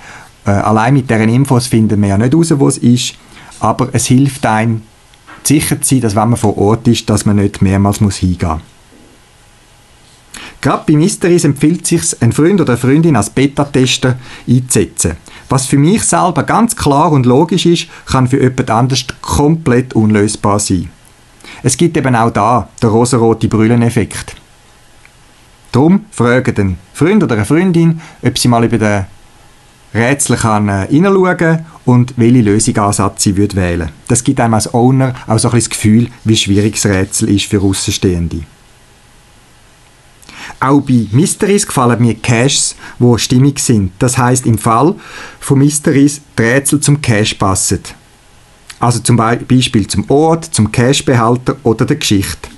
Äh, 0.46 0.52
allein 0.52 0.94
mit 0.94 1.10
deren 1.10 1.30
Infos 1.30 1.68
finden 1.68 2.02
wir 2.02 2.10
ja 2.10 2.18
nicht 2.18 2.34
heraus, 2.34 2.54
wo 2.58 2.68
es 2.68 2.78
ist, 2.78 3.16
aber 3.60 3.90
es 3.94 4.06
hilft 4.08 4.46
einem, 4.46 4.82
sicher 5.48 5.82
zu 5.82 5.96
sein, 5.96 6.02
dass 6.02 6.16
wenn 6.16 6.30
man 6.30 6.38
vor 6.38 6.58
Ort 6.58 6.88
ist, 6.88 7.10
dass 7.10 7.26
man 7.26 7.38
nicht 7.38 7.62
mehrmals 7.62 8.02
muss 8.02 8.18
hingehen 8.18 8.50
muss. 8.50 8.62
Gerade 10.62 10.84
bei 10.88 10.94
Mysteries 10.98 11.44
empfiehlt 11.44 11.84
es 11.84 12.10
sich, 12.10 12.22
einen 12.22 12.34
Freund 12.34 12.60
oder 12.60 12.74
eine 12.74 12.78
Freundin 12.78 13.16
als 13.16 13.30
Beta-Tester 13.30 14.18
einzusetzen. 14.48 15.18
Was 15.50 15.68
für 15.68 15.78
mich 15.78 16.04
selber 16.04 16.44
ganz 16.44 16.76
klar 16.76 17.12
und 17.12 17.26
logisch 17.26 17.66
ist, 17.66 17.88
kann 18.06 18.28
für 18.28 18.42
jemand 18.42 18.70
anders 18.70 19.06
komplett 19.22 19.94
unlösbar 19.94 20.60
sein. 20.60 20.90
Es 21.64 21.78
gibt 21.78 21.96
eben 21.96 22.16
auch 22.16 22.32
da 22.32 22.68
den 22.82 22.90
rosarote 22.90 23.48
Brülleneffekt. 23.48 24.36
Darum 25.72 26.06
frage 26.12 26.54
den 26.54 26.78
Freund 26.94 27.24
oder 27.24 27.36
eine 27.36 27.46
Freundin, 27.46 28.02
ob 28.24 28.38
sie 28.38 28.48
mal 28.48 28.66
über 28.66 28.78
den 28.78 29.06
Rätsel 29.94 30.38
kann 30.38 30.70
äh, 30.70 30.88
hineinschauen 30.88 31.66
und 31.86 32.14
welche 32.18 32.42
Lösungsansatz 32.42 33.24
sie 33.24 33.38
würde 33.38 33.90
Das 34.08 34.24
gibt 34.24 34.40
einem 34.40 34.54
als 34.54 34.74
Owner 34.74 35.14
auch 35.26 35.40
so 35.40 35.50
ein 35.50 35.56
das 35.56 35.70
Gefühl, 35.70 36.10
wie 36.24 36.36
schwierig 36.36 36.74
das 36.74 36.86
Rätsel 36.86 37.30
ist 37.30 37.46
für 37.46 37.62
Außenstehende. 37.62 38.44
Auch 40.60 40.82
bei 40.82 41.08
Mysteries 41.12 41.68
gefallen 41.68 42.02
mir 42.02 42.16
Caches, 42.16 42.76
wo 43.00 43.18
stimmig 43.18 43.60
sind. 43.60 43.92
Das 44.00 44.18
heißt 44.18 44.46
im 44.46 44.58
Fall 44.58 44.96
von 45.40 45.60
Mysteries 45.60 46.22
die 46.38 46.42
Rätsel 46.42 46.80
zum 46.80 47.02
Cache 47.02 47.36
passen. 47.36 47.80
Also 48.80 49.00
zum 49.00 49.18
Beispiel 49.18 49.88
zum 49.88 50.10
Ort, 50.10 50.46
zum 50.46 50.72
Cachebehalter 50.72 51.58
oder 51.64 51.86
der 51.86 51.98
Geschichte. 51.98 52.50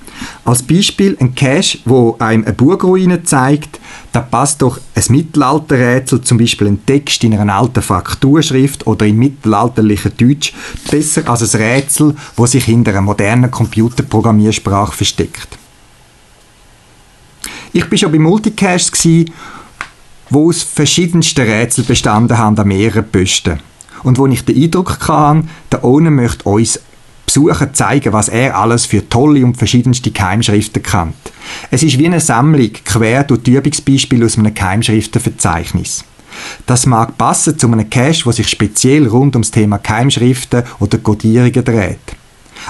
Als 0.45 0.63
Beispiel 0.63 1.17
ein 1.19 1.35
Cache, 1.35 1.79
wo 1.85 2.15
einem 2.19 2.43
eine 2.43 2.53
Burgruine 2.53 3.23
zeigt, 3.23 3.79
da 4.11 4.21
passt 4.21 4.61
doch 4.61 4.79
ein 4.95 5.03
Mittelalterrätsel, 5.09 6.21
zum 6.21 6.37
Beispiel 6.37 6.67
ein 6.67 6.85
Text 6.85 7.23
in 7.23 7.37
einer 7.37 7.55
alten 7.55 7.81
Frakturschrift 7.81 8.87
oder 8.87 9.05
in 9.05 9.17
mittelalterlicher 9.17 10.09
Deutsch, 10.09 10.53
besser 10.89 11.29
als 11.29 11.53
ein 11.53 11.61
Rätsel, 11.61 12.15
wo 12.35 12.45
sich 12.45 12.65
hinter 12.65 12.91
einer 12.91 13.01
modernen 13.01 13.51
Computerprogrammiersprache 13.51 14.93
versteckt. 14.93 15.59
Ich 17.71 17.89
war 17.89 17.97
schon 17.97 18.11
bei 18.11 18.19
Multicaches, 18.19 18.91
wo 20.31 20.49
aus 20.49 20.63
verschiedensten 20.63 21.41
Rätseln 21.41 21.85
bestanden 21.87 22.37
haben 22.37 22.57
an 22.57 22.67
mehreren 22.67 23.09
Posten. 23.09 23.59
Und 24.03 24.17
wo 24.17 24.25
ich 24.27 24.45
den 24.45 24.61
Eindruck 24.61 24.97
hatte, 25.07 25.43
der 25.71 25.83
Owner 25.83 26.09
möchte 26.09 26.47
uns 26.47 26.79
Besucher 27.29 27.71
zeigen, 27.73 28.11
was 28.11 28.27
er 28.27 28.57
alles 28.57 28.87
für 28.87 29.07
tolle 29.07 29.45
und 29.45 29.55
verschiedenste 29.55 30.09
Keimschriften 30.09 30.81
kennt. 30.81 31.13
Es 31.69 31.83
ist 31.83 31.99
wie 31.99 32.07
eine 32.07 32.19
Sammlung 32.19 32.71
quer 32.83 33.23
durch 33.23 33.43
die 33.43 33.53
Übungsbeispiele 33.53 34.25
aus 34.25 34.39
einem 34.39 34.51
Keimschriftenverzeichnis. 34.51 36.03
Das 36.65 36.87
mag 36.87 37.19
passen 37.19 37.59
zu 37.59 37.67
einem 37.67 37.87
Cache, 37.87 38.25
wo 38.25 38.31
sich 38.31 38.47
speziell 38.47 39.07
rund 39.07 39.35
ums 39.35 39.51
Thema 39.51 39.77
Keimschriften 39.77 40.63
oder 40.79 40.97
Codierungen 40.97 41.63
dreht. 41.63 41.99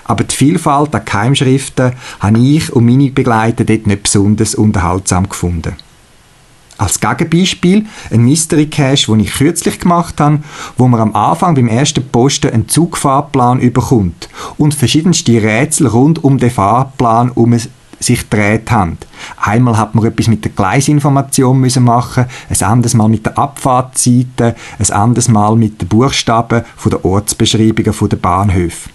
Aber 0.03 0.25
die 0.25 0.35
Vielfalt 0.35 0.93
an 0.93 1.05
Keimschriften 1.05 1.93
habe 2.19 2.39
ich 2.39 2.69
und 2.73 2.85
meine 2.85 3.11
Begleiter 3.11 3.63
dort 3.63 3.87
nicht 3.87 4.03
besonders 4.03 4.55
unterhaltsam 4.55 5.29
gefunden. 5.29 5.77
Als 6.79 7.01
Gegenbeispiel 7.01 7.86
ein 8.09 8.24
Mystery 8.24 8.67
Cache, 8.67 9.12
den 9.12 9.19
ich 9.19 9.33
kürzlich 9.33 9.81
gemacht 9.81 10.21
habe, 10.21 10.39
wo 10.77 10.88
man 10.88 11.01
am 11.01 11.13
Anfang 11.13 11.53
beim 11.53 11.67
ersten 11.67 12.07
Posten 12.07 12.51
einen 12.51 12.69
Zugfahrplan 12.69 13.59
überkommt 13.59 14.29
und 14.57 14.74
verschiedenste 14.74 15.43
Rätsel 15.43 15.88
rund 15.88 16.24
um 16.24 16.38
den 16.38 16.50
Fahrplan 16.50 17.31
um 17.31 17.53
sich 18.00 18.29
gedreht 18.29 18.71
haben. 18.71 18.98
Einmal 19.36 19.77
hat 19.77 19.93
man 19.93 20.05
etwas 20.05 20.29
mit 20.29 20.45
der 20.45 20.53
Gleisinformation 20.53 21.59
müssen 21.59 21.83
machen, 21.83 22.27
ein 22.50 22.63
anderes 22.65 22.93
Mal 22.93 23.09
mit 23.09 23.25
der 23.25 23.38
Abfahrtseite, 23.38 24.55
ein 24.79 24.91
anderes 24.91 25.27
Mal 25.27 25.57
mit 25.57 25.81
den 25.81 25.89
Buchstaben 25.89 26.63
von 26.77 26.91
der 26.91 27.03
Ortsbeschreibungen 27.03 28.09
der 28.09 28.17
Bahnhöfe. 28.17 28.89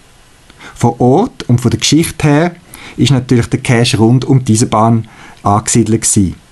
Vor 0.73 0.99
Ort 0.99 1.43
und 1.43 1.61
von 1.61 1.69
der 1.69 1.79
Geschichte 1.79 2.27
her 2.27 2.55
ist 2.97 3.11
natürlich 3.11 3.47
der 3.47 3.59
Cache 3.59 3.97
rund 3.97 4.25
um 4.25 4.43
diese 4.43 4.65
Bahn 4.65 5.07
angesiedelt 5.43 6.01
gewesen. 6.01 6.44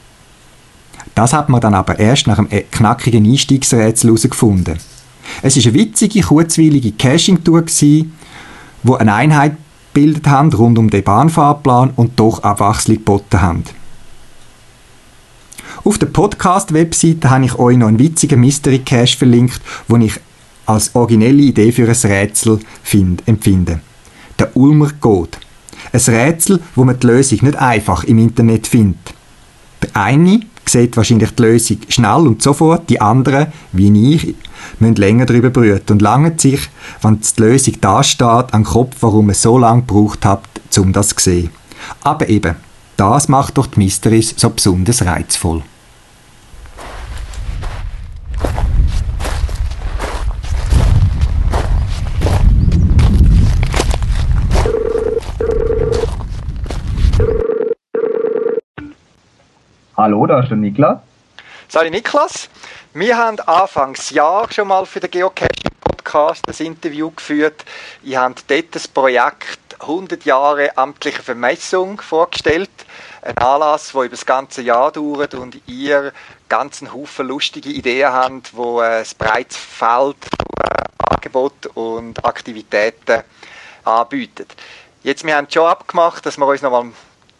Das 1.15 1.33
hat 1.33 1.49
man 1.49 1.61
dann 1.61 1.73
aber 1.73 1.99
erst 1.99 2.27
nach 2.27 2.39
einem 2.39 2.47
e- 2.49 2.63
knackigen 2.71 3.25
Einstiegsrätsel 3.25 4.09
herausgefunden. 4.09 4.77
Es 5.41 5.55
ist 5.55 5.67
eine 5.67 5.75
witzige, 5.75 6.21
kurzweilige 6.21 6.91
Caching-Tour 6.91 7.65
wo 8.83 8.95
eine 8.95 9.13
Einheit 9.13 9.55
gebildet 9.93 10.27
haben 10.27 10.51
rund 10.51 10.77
um 10.77 10.89
den 10.89 11.03
Bahnfahrplan 11.03 11.91
und 11.95 12.19
doch 12.19 12.43
Abwechslung 12.43 12.97
geboten 12.97 13.41
haben. 13.41 13.63
Auf 15.85 15.97
der 15.97 16.07
Podcast-Webseite 16.07 17.29
habe 17.29 17.45
ich 17.45 17.59
euch 17.59 17.77
noch 17.77 17.87
einen 17.87 17.99
witzigen 17.99 18.39
Mystery 18.39 18.79
Cache 18.79 19.17
verlinkt, 19.17 19.61
den 19.87 20.01
ich 20.01 20.19
als 20.65 20.95
originelle 20.95 21.43
Idee 21.43 21.71
für 21.71 21.87
ein 21.87 22.11
Rätsel 22.11 22.59
find, 22.83 23.27
empfinde 23.27 23.79
der 24.39 24.55
Ulmer 24.57 24.91
Code. 24.99 25.37
Ein 25.91 25.99
Rätsel, 25.99 26.59
wo 26.75 26.83
man 26.83 26.99
die 26.99 27.07
Lösung 27.07 27.39
nicht 27.41 27.55
einfach 27.57 28.03
im 28.03 28.17
Internet 28.17 28.67
findet. 28.67 29.13
Der 29.81 29.89
eine 29.95 30.41
sieht 30.69 30.97
wahrscheinlich 30.97 31.31
die 31.31 31.41
Lösung 31.41 31.77
schnell 31.89 32.27
und 32.27 32.41
sofort, 32.41 32.89
die 32.89 33.01
anderen, 33.01 33.47
wie 33.71 34.13
ich, 34.13 34.35
müssen 34.79 34.95
länger 34.95 35.25
darüber 35.25 35.49
brüten 35.49 35.93
und 35.93 36.01
langen 36.01 36.37
sich, 36.37 36.69
wenn 37.01 37.19
die 37.19 37.41
Lösung 37.41 37.75
da 37.81 38.03
steht, 38.03 38.27
an 38.27 38.47
den 38.51 38.63
Kopf, 38.63 38.97
warum 39.01 39.27
man 39.27 39.35
so 39.35 39.57
lange 39.57 39.81
gebraucht 39.81 40.25
hat, 40.25 40.43
um 40.77 40.93
das 40.93 41.09
zu 41.09 41.15
sehen. 41.19 41.49
Aber 42.01 42.29
eben, 42.29 42.55
das 42.97 43.27
macht 43.27 43.57
doch 43.57 43.67
die 43.67 43.79
Mysteries 43.79 44.33
so 44.37 44.49
besonders 44.49 45.05
reizvoll. 45.05 45.63
Hallo, 60.03 60.25
da 60.25 60.41
ist 60.41 60.49
der 60.49 60.57
Niklas. 60.57 60.99
Sali 61.69 61.89
Niklas. 61.89 62.49
Wir 62.93 63.17
haben 63.17 63.39
Anfangs 63.39 64.09
Jahr 64.09 64.51
schon 64.51 64.67
mal 64.67 64.85
für 64.85 64.99
den 64.99 65.09
Geocaching 65.09 65.71
Podcast 65.79 66.43
ein 66.45 66.65
Interview 66.65 67.09
geführt. 67.09 67.63
Ich 68.03 68.17
habe 68.17 68.35
dort 68.45 68.75
das 68.75 68.85
Projekt 68.85 69.77
100 69.79 70.25
Jahre 70.25 70.77
amtliche 70.77 71.23
Vermessung 71.23 72.01
vorgestellt. 72.01 72.69
Ein 73.21 73.37
Anlass, 73.37 73.93
der 73.93 74.01
über 74.01 74.09
das 74.09 74.25
ganze 74.25 74.61
Jahr 74.61 74.91
dauert 74.91 75.35
und 75.35 75.61
ihr 75.67 76.11
ganzen 76.49 76.91
Haufen 76.91 77.25
lustige 77.25 77.69
Ideen 77.69 78.11
habt, 78.11 78.53
wo 78.57 78.81
ein 78.81 79.05
breites 79.17 79.55
Feld 79.55 80.17
äh, 80.65 81.13
Angebot 81.15 81.67
und 81.75 82.25
Aktivitäten 82.25 83.23
anbietet. 83.85 84.53
Jetzt, 85.01 85.25
wir 85.25 85.37
haben 85.37 85.47
schon 85.49 85.65
abgemacht, 85.65 86.25
dass 86.25 86.37
wir 86.37 86.45
uns 86.45 86.61
nochmal 86.61 86.91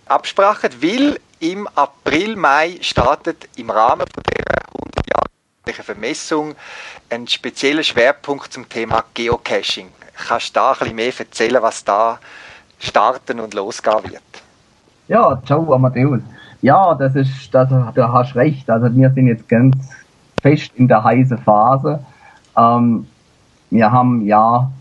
absprachen, 0.07 0.69
weil 0.81 1.19
im 1.43 1.67
April, 1.75 2.37
Mai 2.37 2.77
startet 2.79 3.49
im 3.57 3.69
Rahmen 3.69 4.05
der 4.15 4.55
100-jährigen 5.65 5.83
Vermessung 5.83 6.55
ein 7.09 7.27
spezieller 7.27 7.83
Schwerpunkt 7.83 8.53
zum 8.53 8.69
Thema 8.69 9.03
Geocaching. 9.13 9.89
Kannst 10.25 10.55
du 10.55 10.61
da 10.61 10.71
ein 10.71 10.77
bisschen 10.79 10.95
mehr 10.95 11.13
erzählen, 11.19 11.61
was 11.61 11.83
da 11.83 12.17
starten 12.79 13.41
und 13.41 13.53
losgehen 13.53 14.03
wird? 14.05 14.23
Ja, 15.09 15.41
ciao 15.45 15.73
Amadeus. 15.73 16.21
Ja, 16.61 16.95
das 16.95 17.13
ist, 17.13 17.53
das, 17.53 17.67
du 17.67 18.13
hast 18.13 18.35
recht. 18.37 18.69
Also 18.69 18.95
wir 18.95 19.09
sind 19.09 19.27
jetzt 19.27 19.49
ganz 19.49 19.75
fest 20.41 20.71
in 20.75 20.87
der 20.87 21.03
heißen 21.03 21.39
Phase. 21.39 22.05
Ähm, 22.57 23.05
wir 23.69 23.91
haben 23.91 24.25
ja 24.25 24.71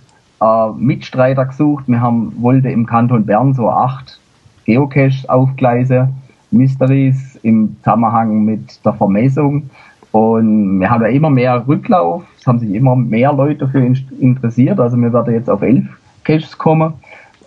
äh, 0.41 0.69
Mitstreiter 0.77 1.47
gesucht. 1.47 1.85
Wir 1.89 2.01
haben, 2.01 2.41
wollte 2.41 2.69
im 2.69 2.87
Kanton 2.87 3.27
Bern 3.27 3.53
so 3.53 3.69
acht 3.69 4.21
Geocache-Aufgleise, 4.65 6.09
Mysteries 6.53 7.37
im 7.43 7.77
Zusammenhang 7.79 8.45
mit 8.45 8.85
der 8.85 8.93
Vermessung. 8.93 9.71
Und 10.13 10.81
wir 10.81 10.91
haben 10.91 11.03
ja 11.03 11.09
immer 11.09 11.31
mehr 11.31 11.67
Rücklauf. 11.67 12.25
Es 12.39 12.47
haben 12.47 12.59
sich 12.59 12.75
immer 12.75 12.95
mehr 12.95 13.33
Leute 13.33 13.67
dafür 13.67 13.93
interessiert. 14.21 14.79
Also 14.79 14.97
wir 14.97 15.13
werden 15.13 15.35
jetzt 15.35 15.49
auf 15.49 15.63
elf 15.63 15.87
Caches 16.25 16.59
kommen. 16.59 16.95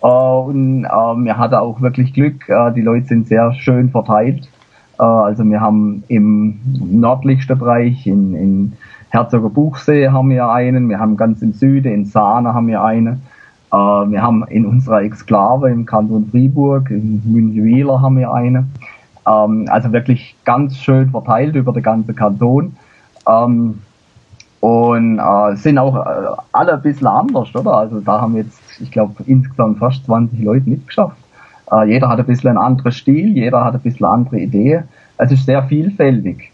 Äh, 0.02 0.06
und 0.06 0.84
äh, 0.84 0.88
wir 0.88 1.38
hatten 1.38 1.54
auch 1.54 1.80
wirklich 1.80 2.12
Glück. 2.12 2.48
Äh, 2.48 2.72
die 2.72 2.82
Leute 2.82 3.06
sind 3.06 3.28
sehr 3.28 3.52
schön 3.54 3.90
verteilt. 3.90 4.48
Also 4.98 5.44
wir 5.44 5.60
haben 5.60 6.04
im 6.08 6.58
nördlichsten 6.90 7.58
Bereich 7.58 8.06
in, 8.06 8.34
in 8.34 8.72
Herzoger 9.10 9.50
Buchsee 9.50 10.08
haben 10.08 10.30
wir 10.30 10.48
einen, 10.50 10.88
wir 10.88 10.98
haben 10.98 11.16
ganz 11.16 11.40
im 11.42 11.52
Süden, 11.52 11.92
in 11.92 12.04
Sahne 12.06 12.54
haben 12.54 12.66
wir 12.66 12.82
eine. 12.82 13.18
Äh, 13.72 13.76
wir 13.76 14.22
haben 14.22 14.44
in 14.48 14.66
unserer 14.66 15.02
Exklave 15.02 15.70
im 15.70 15.86
Kanton 15.86 16.28
Fribourg, 16.30 16.90
in 16.90 17.22
Münchwiler 17.24 18.00
haben 18.00 18.18
wir 18.18 18.32
eine. 18.32 18.66
Ähm, 19.26 19.66
also 19.70 19.92
wirklich 19.92 20.36
ganz 20.44 20.76
schön 20.76 21.10
verteilt 21.10 21.54
über 21.56 21.72
den 21.72 21.82
ganzen 21.82 22.14
Kanton. 22.14 22.76
Ähm, 23.28 23.80
und 24.60 25.18
äh, 25.18 25.56
sind 25.56 25.78
auch 25.78 25.96
äh, 25.96 26.36
alle 26.52 26.74
ein 26.74 26.82
bisschen 26.82 27.06
anders, 27.06 27.54
oder? 27.54 27.76
Also 27.76 28.00
da 28.00 28.20
haben 28.20 28.36
jetzt, 28.36 28.60
ich 28.80 28.90
glaube, 28.90 29.14
insgesamt 29.26 29.78
fast 29.78 30.04
20 30.06 30.40
Leute 30.40 30.68
mitgeschafft. 30.68 31.16
Äh, 31.70 31.90
jeder 31.90 32.08
hat 32.08 32.18
ein 32.18 32.26
bisschen 32.26 32.50
einen 32.50 32.58
anderen 32.58 32.92
Stil, 32.92 33.34
jeder 33.34 33.64
hat 33.64 33.74
ein 33.74 33.80
bisschen 33.80 34.06
andere 34.06 34.38
Idee. 34.38 34.82
Es 35.18 35.30
ist 35.30 35.46
sehr 35.46 35.62
vielfältig. 35.64 36.52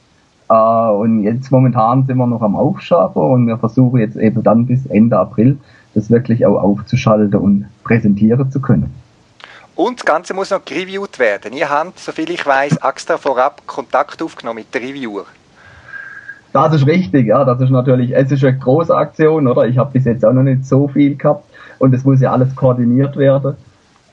Äh, 0.49 0.55
und 0.55 1.23
jetzt 1.23 1.50
momentan 1.50 2.05
sind 2.05 2.19
wir 2.19 2.26
noch 2.26 2.43
am 2.43 2.57
Aufschaffen 2.57 3.23
und 3.23 3.47
wir 3.47 3.59
versuchen 3.59 4.00
jetzt 4.00 4.17
eben 4.17 4.43
dann 4.43 4.67
bis 4.67 4.87
Ende 4.87 5.19
April 5.19 5.59
das 5.95 6.11
wirklich 6.11 6.45
auch 6.47 6.61
aufzuschalten 6.62 7.38
und 7.41 7.67
präsentieren 7.85 8.50
zu 8.50 8.61
können. 8.61 8.93
Und 9.75 10.00
das 10.00 10.05
Ganze 10.05 10.35
muss 10.35 10.50
noch 10.50 10.64
gereviewt 10.64 11.19
werden. 11.19 11.55
Ihr 11.55 11.71
habt, 11.71 11.99
soviel 11.99 12.31
ich 12.31 12.45
weiß, 12.45 12.79
extra 12.83 13.17
vorab 13.17 13.67
Kontakt 13.67 14.23
aufgenommen 14.23 14.59
mit 14.59 14.75
der 14.75 14.83
Reviewer. 14.83 15.25
Das 16.52 16.75
ist 16.75 16.87
richtig, 16.87 17.26
ja. 17.26 17.45
Das 17.45 17.61
ist 17.61 17.71
natürlich, 17.71 18.14
es 18.14 18.31
ist 18.31 18.45
eine 18.45 18.59
große 18.59 18.95
Aktion, 18.95 19.47
oder? 19.47 19.67
Ich 19.67 19.79
habe 19.79 19.93
bis 19.93 20.05
jetzt 20.05 20.25
auch 20.25 20.35
noch 20.35 20.43
nicht 20.43 20.67
so 20.67 20.88
viel 20.88 21.17
gehabt 21.17 21.45
und 21.79 21.95
es 21.95 22.05
muss 22.05 22.21
ja 22.21 22.33
alles 22.33 22.55
koordiniert 22.55 23.17
werden. 23.17 23.57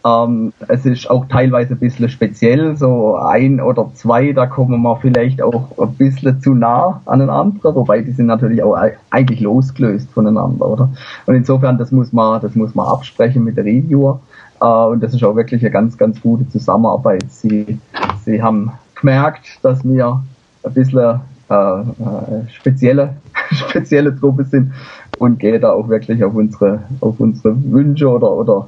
Ähm, 0.06 0.54
es 0.70 0.86
ist 0.86 1.10
auch 1.10 1.26
teilweise 1.28 1.74
ein 1.74 1.80
bisschen 1.80 2.08
speziell, 2.08 2.78
so 2.78 3.18
ein 3.18 3.60
oder 3.60 3.92
zwei, 3.96 4.32
da 4.32 4.46
kommen 4.46 4.82
wir 4.82 4.96
vielleicht 4.96 5.42
auch 5.42 5.78
ein 5.78 5.94
bisschen 5.96 6.42
zu 6.42 6.54
nah 6.54 7.02
aneinander, 7.06 7.76
wobei 7.76 8.02
die 8.02 8.12
sind 8.12 8.28
natürlich 8.28 8.64
auch 8.64 8.78
eigentlich 9.10 9.42
losgelöst 9.42 10.10
voneinander, 10.12 10.66
oder? 10.66 10.90
Und 11.26 11.36
insofern, 11.36 11.78
das 11.78 11.92
muss 11.92 12.14
man, 12.14 12.42
das 12.42 12.56
muss 12.56 12.76
man 12.76 12.88
absprechen 12.88 13.44
mit 13.44 13.58
der 13.58 13.66
Reviewer. 13.66 14.22
Äh, 14.62 14.66
und 14.66 15.02
das 15.02 15.14
ist 15.14 15.24
auch 15.24 15.36
wirklich 15.36 15.62
eine 15.62 15.72
ganz, 15.72 15.98
ganz 15.98 16.22
gute 16.22 16.48
Zusammenarbeit. 16.50 17.32
Sie, 17.32 17.80
sie 18.26 18.42
haben 18.42 18.72
gemerkt, 19.00 19.60
dass 19.62 19.84
wir 19.84 20.22
ein 20.64 20.74
bisschen 20.74 21.22
äh, 21.50 21.54
äh 21.54 22.50
spezielle, 22.50 23.16
spezielle 23.52 24.18
Truppe 24.18 24.44
sind 24.46 24.74
und 25.18 25.40
gehen 25.40 25.62
da 25.62 25.72
auch 25.72 25.90
wirklich 25.90 26.24
auf 26.24 26.34
unsere, 26.34 26.84
auf 27.02 27.20
unsere 27.20 27.56
Wünsche 27.72 28.10
oder, 28.10 28.32
oder 28.32 28.68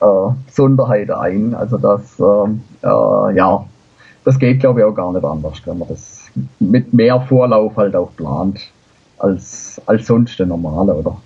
äh, 0.00 0.34
Besonderheiten 0.46 1.12
ein. 1.12 1.54
Also 1.54 1.78
das, 1.78 2.18
äh, 2.18 2.86
äh, 2.86 3.36
ja, 3.36 3.64
das 4.24 4.38
geht 4.38 4.60
glaube 4.60 4.80
ich 4.80 4.86
auch 4.86 4.94
gar 4.94 5.12
nicht 5.12 5.24
anders, 5.24 5.60
wenn 5.64 5.78
man 5.78 5.88
das 5.88 6.30
mit 6.60 6.92
mehr 6.92 7.20
Vorlauf 7.20 7.76
halt 7.76 7.94
auch 7.94 8.10
plant 8.16 8.60
als, 9.18 9.80
als 9.86 10.06
sonst 10.06 10.38
der 10.38 10.46
normale, 10.46 10.94
oder? 10.94 11.16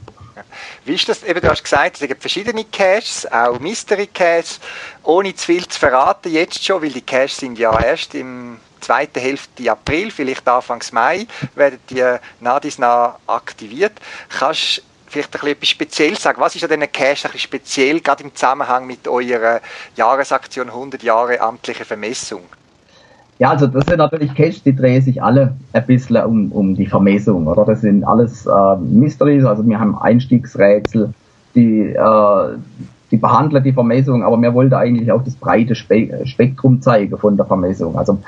Wie 0.84 0.94
ist 0.94 1.08
das, 1.08 1.22
eben, 1.22 1.40
du 1.40 1.48
hast 1.48 1.62
gesagt, 1.62 2.00
es 2.00 2.06
gibt 2.06 2.20
verschiedene 2.20 2.64
Caches, 2.64 3.30
auch 3.30 3.58
Mystery 3.58 4.06
Caches, 4.06 4.60
ohne 5.02 5.34
zu 5.34 5.46
viel 5.46 5.66
zu 5.66 5.78
verraten, 5.78 6.32
jetzt 6.32 6.64
schon, 6.64 6.82
weil 6.82 6.90
die 6.90 7.02
Caches 7.02 7.38
sind 7.38 7.58
ja 7.58 7.78
erst 7.80 8.14
im 8.14 8.60
zweiten 8.80 9.20
Hälfte 9.20 9.70
April, 9.70 10.10
vielleicht 10.10 10.46
Anfangs 10.46 10.92
Mai, 10.92 11.26
werden 11.54 11.80
die 11.90 12.04
dies 12.62 12.78
nach 12.78 13.18
aktiviert. 13.26 13.94
Kannst 14.28 14.82
vielleicht 15.08 15.34
etwas 15.34 15.68
Spezielles 15.68 16.22
sagen. 16.22 16.40
Was 16.40 16.54
ist 16.54 16.64
an 16.64 16.70
diesen 16.70 16.92
Cache 16.92 17.08
ein 17.08 17.14
bisschen 17.14 17.40
speziell, 17.40 18.00
gerade 18.00 18.22
im 18.22 18.34
Zusammenhang 18.34 18.86
mit 18.86 19.08
eurer 19.08 19.60
Jahresaktion 19.96 20.68
100 20.68 21.02
Jahre 21.02 21.40
amtliche 21.40 21.84
Vermessung? 21.84 22.46
Ja, 23.38 23.50
also 23.50 23.66
das 23.66 23.84
sind 23.86 23.98
natürlich 23.98 24.34
Caches, 24.34 24.62
die 24.62 24.74
drehen 24.74 25.02
sich 25.02 25.22
alle 25.22 25.56
ein 25.72 25.86
bisschen 25.86 26.24
um, 26.24 26.52
um 26.52 26.74
die 26.74 26.86
Vermessung, 26.86 27.46
oder? 27.46 27.66
Das 27.66 27.82
sind 27.82 28.02
alles 28.02 28.46
äh, 28.46 28.76
Mysteries, 28.76 29.44
also 29.44 29.66
wir 29.66 29.78
haben 29.78 29.96
Einstiegsrätsel, 29.98 31.12
die, 31.54 31.80
äh, 31.82 32.48
die 33.10 33.18
behandeln 33.18 33.62
die 33.62 33.72
Vermessung, 33.72 34.24
aber 34.24 34.40
wir 34.40 34.54
wollten 34.54 34.74
eigentlich 34.74 35.12
auch 35.12 35.22
das 35.22 35.36
breite 35.36 35.74
Spe 35.74 36.24
Spektrum 36.24 36.80
zeigen 36.80 37.18
von 37.18 37.36
der 37.36 37.44
Vermessung. 37.44 37.98
Also 37.98 38.18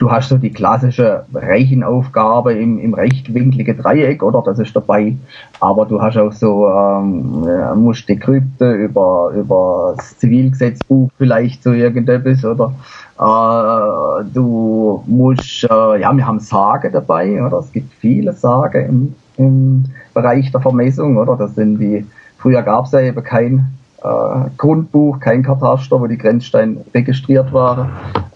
Du 0.00 0.10
hast 0.10 0.30
so 0.30 0.38
die 0.38 0.50
klassische 0.50 1.24
Rechenaufgabe 1.34 2.54
im, 2.54 2.78
im 2.78 2.94
rechtwinkligen 2.94 3.76
Dreieck, 3.76 4.22
oder? 4.22 4.42
Das 4.42 4.58
ist 4.58 4.74
dabei. 4.74 5.14
Aber 5.60 5.84
du 5.84 6.00
hast 6.00 6.16
auch 6.16 6.32
so, 6.32 6.66
ähm, 6.70 7.46
musst 7.76 8.08
die 8.08 8.18
Krypte 8.18 8.72
über, 8.72 9.30
über 9.36 9.92
das 9.98 10.16
Zivilgesetzbuch 10.16 11.10
vielleicht 11.18 11.62
so 11.62 11.72
irgendetwas, 11.72 12.42
oder? 12.46 12.72
Äh, 13.18 14.24
du 14.32 15.04
musst, 15.06 15.64
äh, 15.64 16.00
ja, 16.00 16.16
wir 16.16 16.26
haben 16.26 16.40
Sage 16.40 16.90
dabei, 16.90 17.44
oder? 17.44 17.58
Es 17.58 17.70
gibt 17.70 17.92
viele 17.92 18.32
Sage 18.32 18.80
im, 18.80 19.14
im 19.36 19.84
Bereich 20.14 20.50
der 20.50 20.62
Vermessung, 20.62 21.18
oder? 21.18 21.36
Das 21.36 21.54
sind 21.56 21.78
die, 21.78 22.06
früher 22.38 22.62
gab 22.62 22.86
es 22.86 22.92
ja 22.92 23.00
eben 23.00 23.22
kein 23.22 23.66
äh, 24.02 24.50
Grundbuch, 24.56 25.20
kein 25.20 25.42
Kataster, 25.42 26.00
wo 26.00 26.06
die 26.06 26.18
Grenzsteine 26.18 26.84
registriert 26.94 27.52
waren. 27.52 27.90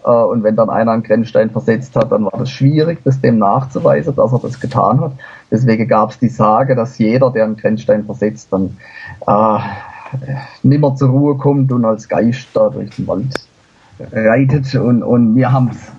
Äh, 0.04 0.10
und 0.10 0.42
wenn 0.42 0.56
dann 0.56 0.70
einer 0.70 0.92
einen 0.92 1.02
Grenzstein 1.02 1.50
versetzt 1.50 1.96
hat, 1.96 2.12
dann 2.12 2.24
war 2.24 2.38
das 2.38 2.50
schwierig, 2.50 2.98
das 3.04 3.20
dem 3.20 3.38
nachzuweisen, 3.38 4.14
dass 4.14 4.32
er 4.32 4.38
das 4.40 4.60
getan 4.60 5.00
hat. 5.00 5.12
Deswegen 5.50 5.88
gab 5.88 6.10
es 6.10 6.18
die 6.18 6.28
Sage, 6.28 6.74
dass 6.74 6.98
jeder, 6.98 7.30
der 7.30 7.44
einen 7.44 7.56
Grenzstein 7.56 8.04
versetzt, 8.04 8.48
dann 8.50 8.76
äh, 9.26 9.58
nimmer 10.62 10.94
zur 10.96 11.10
Ruhe 11.10 11.36
kommt 11.36 11.72
und 11.72 11.84
als 11.84 12.08
Geist 12.08 12.48
da 12.54 12.68
durch 12.68 12.94
den 12.96 13.06
Wald 13.06 13.34
reitet. 14.12 14.74
Und, 14.74 15.02
und 15.02 15.34
wir 15.34 15.52
haben 15.52 15.70
es, 15.70 15.92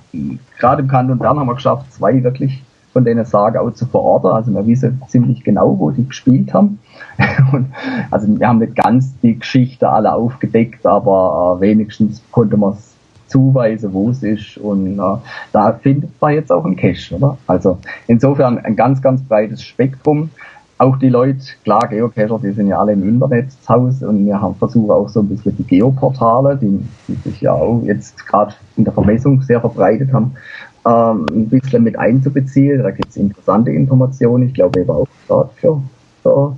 gerade 0.60 0.84
im 0.84 0.88
Kanton 0.88 1.18
Bern 1.18 1.40
haben 1.40 1.48
wir 1.48 1.56
geschafft, 1.56 1.92
zwei 1.94 2.24
wirklich 2.24 2.64
von 2.94 3.04
denen 3.04 3.26
Sagen 3.26 3.58
auch 3.58 3.72
zu 3.72 3.86
verorten. 3.86 4.32
Also 4.32 4.52
wir 4.52 4.66
wissen 4.66 5.02
ziemlich 5.08 5.44
genau, 5.44 5.78
wo 5.78 5.92
die 5.92 6.08
gespielt 6.08 6.54
haben. 6.54 6.80
Und, 7.52 7.68
also 8.12 8.28
wir 8.40 8.48
haben 8.48 8.60
nicht 8.60 8.76
ganz 8.76 9.18
die 9.22 9.40
Geschichte 9.40 9.90
alle 9.90 10.14
aufgedeckt, 10.14 10.86
aber 10.86 11.58
äh, 11.58 11.62
wenigstens 11.62 12.22
konnte 12.32 12.58
man 12.58 12.74
es 12.74 12.96
zuweisen, 13.28 13.94
wo 13.94 14.10
es 14.10 14.24
ist. 14.24 14.58
Und 14.58 15.00
äh, 15.00 15.18
da 15.52 15.74
findet 15.74 16.10
man 16.22 16.34
jetzt 16.34 16.52
auch 16.52 16.66
einen 16.66 16.76
Cache, 16.76 17.16
oder? 17.16 17.38
Also 17.48 17.78
insofern 18.08 18.58
ein 18.60 18.76
ganz, 18.76 19.02
ganz 19.02 19.22
breites 19.22 19.64
Spektrum. 19.64 20.30
Auch 20.78 20.98
die 20.98 21.08
Leute, 21.08 21.40
klar, 21.64 21.88
Geocacher, 21.88 22.38
die 22.44 22.52
sind 22.52 22.68
ja 22.68 22.80
alle 22.80 22.94
im 22.94 23.08
Internet 23.08 23.50
zu 23.52 23.70
Hause 23.70 24.10
und 24.10 24.26
wir 24.26 24.42
haben 24.42 24.56
versucht 24.56 24.92
auch 24.92 25.08
so 25.08 25.22
ein 25.22 25.30
bisschen 25.30 25.56
die 25.56 25.64
Geoportale, 25.64 26.58
die, 26.58 26.86
die 27.08 27.14
sich 27.30 27.40
ja 27.40 27.54
auch 27.54 27.82
jetzt 27.86 28.28
gerade 28.28 28.54
in 28.76 28.84
der 28.84 28.92
Vermessung 28.92 29.42
sehr 29.42 29.62
verbreitet 29.62 30.12
haben, 30.12 30.34
ähm, 30.86 31.26
ein 31.32 31.48
bisschen 31.48 31.82
mit 31.82 31.98
einzubeziehen. 31.98 32.84
Da 32.84 32.92
gibt 32.92 33.10
es 33.10 33.16
interessante 33.16 33.72
Informationen, 33.72 34.48
ich 34.48 34.54
glaube 34.54 34.82
eben 34.82 34.90
auch 34.90 35.08
gerade 35.28 35.50
für, 35.56 35.82
für 36.22 36.58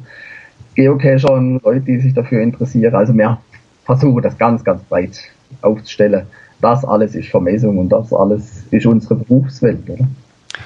Geocacher 0.78 1.34
und 1.34 1.62
Leute, 1.64 1.82
die 1.82 2.00
sich 2.00 2.14
dafür 2.14 2.42
interessieren. 2.42 2.94
Also 2.94 3.14
wir 3.14 3.38
versuchen 3.84 4.22
das 4.22 4.38
ganz, 4.38 4.64
ganz 4.64 4.82
breit 4.84 5.20
aufzustellen. 5.64 6.28
Das 6.62 6.86
alles 6.86 7.16
ist 7.16 7.30
Vermessung 7.30 7.80
und 7.80 7.90
das 7.90 8.14
alles 8.14 8.64
ist 8.70 8.86
unsere 8.86 9.16
Berufswelt. 9.16 9.90
Oder? 9.90 10.06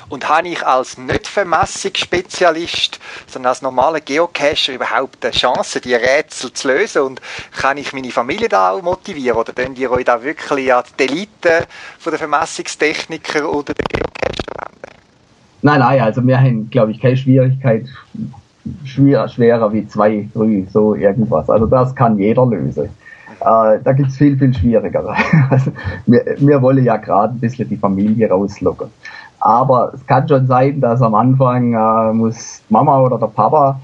Und 0.09 0.27
habe 0.27 0.49
ich 0.49 0.65
als 0.65 0.97
Nicht-Vermessungsspezialist, 0.97 2.99
sondern 3.27 3.51
als 3.51 3.61
normaler 3.61 4.01
Geocacher 4.01 4.73
überhaupt 4.73 5.23
eine 5.23 5.33
Chance, 5.33 5.79
die 5.79 5.93
Rätsel 5.93 6.51
zu 6.51 6.67
lösen? 6.67 7.03
Und 7.03 7.21
kann 7.55 7.77
ich 7.77 7.93
meine 7.93 8.11
Familie 8.11 8.49
da 8.49 8.71
auch 8.71 8.81
motivieren? 8.81 9.37
Oder 9.37 9.53
könnt 9.53 9.79
ihr 9.79 9.89
euch 9.91 10.03
da 10.03 10.21
wirklich 10.21 10.73
an 10.73 10.83
die 10.99 11.03
Elite 11.03 11.67
von 11.99 12.11
der 12.11 12.19
Vermessungstechniker 12.19 13.49
oder 13.49 13.73
der 13.73 13.85
Geocacher 13.89 14.43
wenden? 14.59 14.81
Nein, 15.61 15.79
nein, 15.79 16.01
also 16.01 16.21
wir 16.25 16.37
haben, 16.37 16.69
glaube 16.69 16.91
ich, 16.91 16.99
keine 16.99 17.15
Schwierigkeit 17.15 17.85
schwer, 18.85 19.27
schwerer 19.27 19.71
wie 19.73 19.87
zwei, 19.87 20.27
drei, 20.33 20.65
so 20.71 20.95
irgendwas. 20.95 21.49
Also 21.49 21.65
das 21.65 21.95
kann 21.95 22.17
jeder 22.17 22.45
lösen. 22.45 22.89
Äh, 23.39 23.79
da 23.83 23.93
gibt's 23.93 24.17
viel, 24.17 24.37
viel 24.37 24.53
schwierigere. 24.53 25.15
Also 25.49 25.71
wir, 26.05 26.23
wir 26.37 26.61
wollen 26.61 26.83
ja 26.83 26.97
gerade 26.97 27.33
ein 27.33 27.39
bisschen 27.39 27.67
die 27.69 27.77
Familie 27.77 28.29
rauslocken. 28.29 28.89
Aber 29.39 29.91
es 29.95 30.05
kann 30.05 30.27
schon 30.27 30.45
sein, 30.45 30.79
dass 30.79 31.01
am 31.01 31.15
Anfang 31.15 31.73
äh, 31.73 32.13
muss 32.13 32.61
Mama 32.69 32.99
oder 33.01 33.17
der 33.17 33.27
Papa 33.27 33.79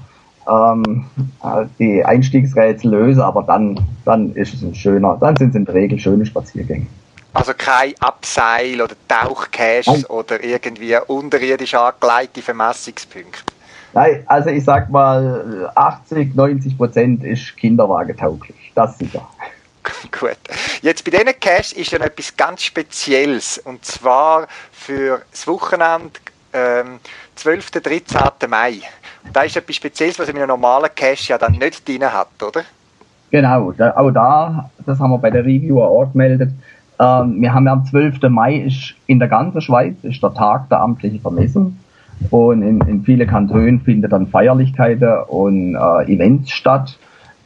ähm, 0.48 1.04
äh, 1.42 1.66
die 1.78 2.04
Einstiegsrätsel 2.04 2.90
lösen, 2.90 3.20
aber 3.20 3.42
dann, 3.42 3.78
dann 4.04 4.32
ist 4.34 4.54
es 4.54 4.62
ein 4.62 4.74
schöner, 4.74 5.16
dann 5.20 5.36
sind 5.36 5.50
es 5.50 5.56
in 5.56 5.64
der 5.64 5.74
Regel 5.74 5.98
schöne 5.98 6.24
Spaziergänge. 6.24 6.86
Also 7.34 7.52
kein 7.56 7.92
Abseil 8.00 8.80
oder 8.80 8.94
Tauchcache 9.06 10.06
oder 10.08 10.42
irgendwie 10.42 10.96
unterirdisch 11.06 11.74
angelegte 11.74 12.40
Vermessungspunkte? 12.40 13.57
Nein, 13.92 14.22
also 14.26 14.50
ich 14.50 14.64
sag 14.64 14.90
mal 14.90 15.70
80, 15.74 16.34
90 16.34 16.76
Prozent 16.76 17.24
ist 17.24 17.56
kinderwagentauglich, 17.56 18.72
das 18.74 18.98
sicher. 18.98 19.26
Gut. 20.10 20.36
Jetzt 20.82 21.04
bei 21.04 21.10
diesen 21.10 21.40
Caches 21.40 21.72
ist 21.72 21.92
ja 21.92 21.98
etwas 21.98 22.36
ganz 22.36 22.62
Spezielles 22.62 23.58
und 23.58 23.84
zwar 23.84 24.46
für 24.70 25.22
das 25.30 25.46
Wochenende 25.46 26.10
ähm, 26.52 26.98
12. 27.36 27.70
13. 27.70 28.20
Mai. 28.48 28.80
Da 29.32 29.42
ist 29.42 29.56
etwas 29.56 29.76
Spezielles, 29.76 30.18
was 30.18 30.28
in 30.28 30.36
einem 30.36 30.48
normalen 30.48 30.90
Cache 30.94 31.28
ja 31.28 31.38
dann 31.38 31.52
nicht 31.52 31.86
drin 31.86 32.04
hat, 32.04 32.28
oder? 32.42 32.62
Genau, 33.30 33.72
da, 33.72 33.94
auch 33.96 34.10
da, 34.10 34.70
das 34.86 34.98
haben 34.98 35.10
wir 35.10 35.18
bei 35.18 35.30
der 35.30 35.44
Review 35.44 35.82
auch 35.82 36.10
gemeldet. 36.12 36.50
Ähm, 36.98 37.40
wir 37.40 37.52
haben 37.52 37.66
ja 37.66 37.72
am 37.72 37.84
12. 37.84 38.22
Mai 38.28 38.56
ist 38.56 38.94
in 39.06 39.18
der 39.18 39.28
ganzen 39.28 39.60
Schweiz 39.60 39.96
ist 40.02 40.22
der 40.22 40.34
Tag 40.34 40.68
der 40.68 40.80
amtlichen 40.80 41.20
Vermessung. 41.20 41.78
Und 42.30 42.62
in, 42.62 42.80
in 42.82 43.02
vielen 43.02 43.26
Kantonen 43.26 43.80
finden 43.80 44.10
dann 44.10 44.26
Feierlichkeiten 44.26 45.22
und 45.28 45.74
äh, 45.74 46.12
Events 46.12 46.50
statt. 46.50 46.98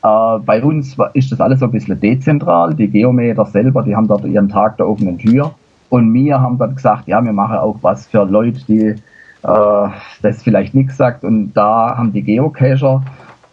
Äh, 0.02 0.38
bei 0.44 0.62
uns 0.62 0.96
ist 1.14 1.30
das 1.30 1.40
alles 1.40 1.60
so 1.60 1.66
ein 1.66 1.72
bisschen 1.72 2.00
dezentral. 2.00 2.74
Die 2.74 2.88
Geometer 2.88 3.44
selber, 3.46 3.82
die 3.82 3.94
haben 3.94 4.08
dort 4.08 4.24
ihren 4.24 4.48
Tag 4.48 4.76
der 4.78 4.88
offenen 4.88 5.18
Tür. 5.18 5.54
Und 5.88 6.12
wir 6.14 6.40
haben 6.40 6.58
dann 6.58 6.74
gesagt, 6.74 7.06
ja, 7.06 7.22
wir 7.22 7.32
machen 7.32 7.56
auch 7.58 7.76
was 7.82 8.06
für 8.06 8.24
Leute, 8.24 8.60
die 8.66 8.94
äh, 9.42 9.88
das 10.22 10.42
vielleicht 10.42 10.74
nichts 10.74 10.96
sagt. 10.96 11.22
Und 11.24 11.52
da 11.52 11.96
haben 11.96 12.12
die 12.12 12.22
Geocacher 12.22 13.02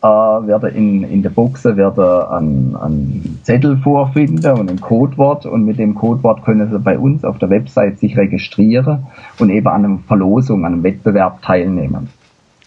äh, 0.01 0.07
werde 0.07 0.69
in, 0.69 1.03
in 1.03 1.23
der 1.23 1.29
Buchse 1.29 1.75
werde 1.75 2.31
einen, 2.31 2.75
einen 2.75 3.39
Zettel 3.43 3.77
vorfinden 3.77 4.57
und 4.57 4.69
ein 4.69 4.79
Codewort 4.79 5.45
und 5.45 5.65
mit 5.65 5.77
dem 5.77 5.95
Codewort 5.95 6.43
können 6.45 6.71
Sie 6.71 6.79
bei 6.79 6.97
uns 6.97 7.25
auf 7.25 7.37
der 7.37 7.49
Website 7.49 7.99
sich 7.99 8.17
registrieren 8.17 9.07
und 9.39 9.49
eben 9.49 9.67
an 9.67 9.85
einer 9.85 9.99
Verlosung, 10.07 10.65
an 10.65 10.73
einem 10.73 10.83
Wettbewerb 10.83 11.41
teilnehmen. 11.41 12.09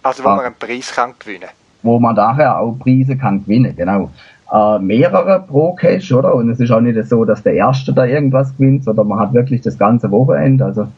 Also 0.03 0.25
wo 0.25 0.29
äh, 0.29 0.37
man 0.37 0.45
einen 0.47 0.55
Preis 0.59 0.93
kann 0.93 1.15
gewinnen 1.19 1.49
Wo 1.83 1.99
man 1.99 2.15
daher 2.15 2.59
auch 2.59 2.79
Preise 2.79 3.17
kann 3.17 3.45
gewinnen, 3.45 3.75
genau. 3.77 4.11
Äh, 4.53 4.79
mehrere 4.81 5.41
pro 5.41 5.73
Cash, 5.73 6.13
oder? 6.13 6.35
Und 6.35 6.51
es 6.51 6.61
ist 6.61 6.71
auch 6.71 6.81
nicht 6.81 7.03
so, 7.09 7.25
dass 7.25 7.43
der 7.43 7.55
Erste 7.55 7.95
da 7.95 8.05
irgendwas 8.05 8.55
gewinnt, 8.57 8.85
sondern 8.85 9.09
man 9.09 9.19
hat 9.19 9.33
wirklich 9.33 9.63
das 9.63 9.79
ganze 9.79 10.11
Wochenende, 10.11 10.67
also 10.67 10.89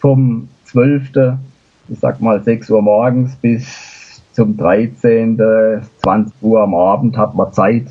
vom 0.00 0.48
12., 0.64 1.36
ich 1.88 2.00
sag 2.00 2.20
mal 2.20 2.42
6 2.42 2.70
Uhr 2.70 2.82
morgens 2.82 3.36
bis 3.36 3.93
zum 4.34 4.56
13. 4.56 5.40
20 6.02 6.34
Uhr 6.42 6.62
am 6.62 6.74
Abend 6.74 7.16
hat 7.16 7.34
man 7.34 7.52
Zeit, 7.52 7.86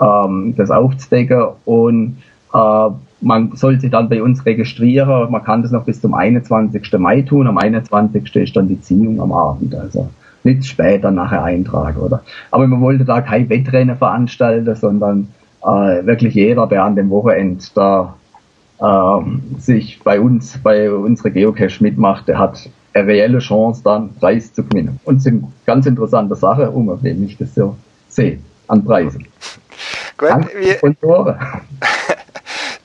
ähm, 0.00 0.54
das 0.56 0.70
aufzudecken 0.70 1.44
und 1.64 2.16
äh, 2.52 2.88
man 3.20 3.52
soll 3.54 3.80
sich 3.80 3.90
dann 3.90 4.08
bei 4.08 4.22
uns 4.22 4.44
registrieren. 4.44 5.30
Man 5.30 5.44
kann 5.44 5.62
das 5.62 5.70
noch 5.70 5.84
bis 5.84 6.00
zum 6.00 6.14
21. 6.14 6.92
Mai 6.98 7.22
tun. 7.22 7.46
Am 7.46 7.56
21. 7.56 8.34
ist 8.36 8.56
dann 8.56 8.68
die 8.68 8.80
Ziehung 8.80 9.20
am 9.20 9.32
Abend. 9.32 9.74
Also 9.74 10.10
nicht 10.42 10.66
später 10.66 11.10
nachher 11.12 11.44
eintragen, 11.44 12.00
oder? 12.00 12.22
Aber 12.50 12.66
man 12.66 12.80
wollte 12.80 13.04
da 13.04 13.20
kein 13.20 13.48
Wettrennen 13.48 13.96
veranstalten, 13.96 14.74
sondern 14.74 15.28
äh, 15.62 16.04
wirklich 16.04 16.34
jeder, 16.34 16.66
der 16.66 16.84
an 16.84 16.96
dem 16.96 17.10
Wochenende 17.10 17.62
da 17.74 18.16
äh, 18.80 19.60
sich 19.60 20.00
bei 20.02 20.20
uns, 20.20 20.58
bei 20.58 20.92
unserer 20.92 21.30
Geocache 21.30 21.82
mitmacht, 21.82 22.26
der 22.26 22.38
hat 22.40 22.68
eine 22.94 23.06
reelle 23.06 23.38
Chance, 23.38 23.82
dann 23.84 24.14
Preis 24.14 24.52
zu 24.52 24.64
gewinnen. 24.64 25.00
Und 25.04 25.16
es 25.16 25.24
sind 25.24 25.44
ganz 25.66 25.86
interessante 25.86 26.34
Sachen, 26.34 26.68
um 26.68 26.98
wenn 27.02 27.24
ich 27.24 27.36
das 27.36 27.54
so 27.54 27.76
sehe, 28.08 28.38
an 28.68 28.84
Preisen. 28.84 29.26
Gut, 30.16 30.30
wir, 30.54 31.38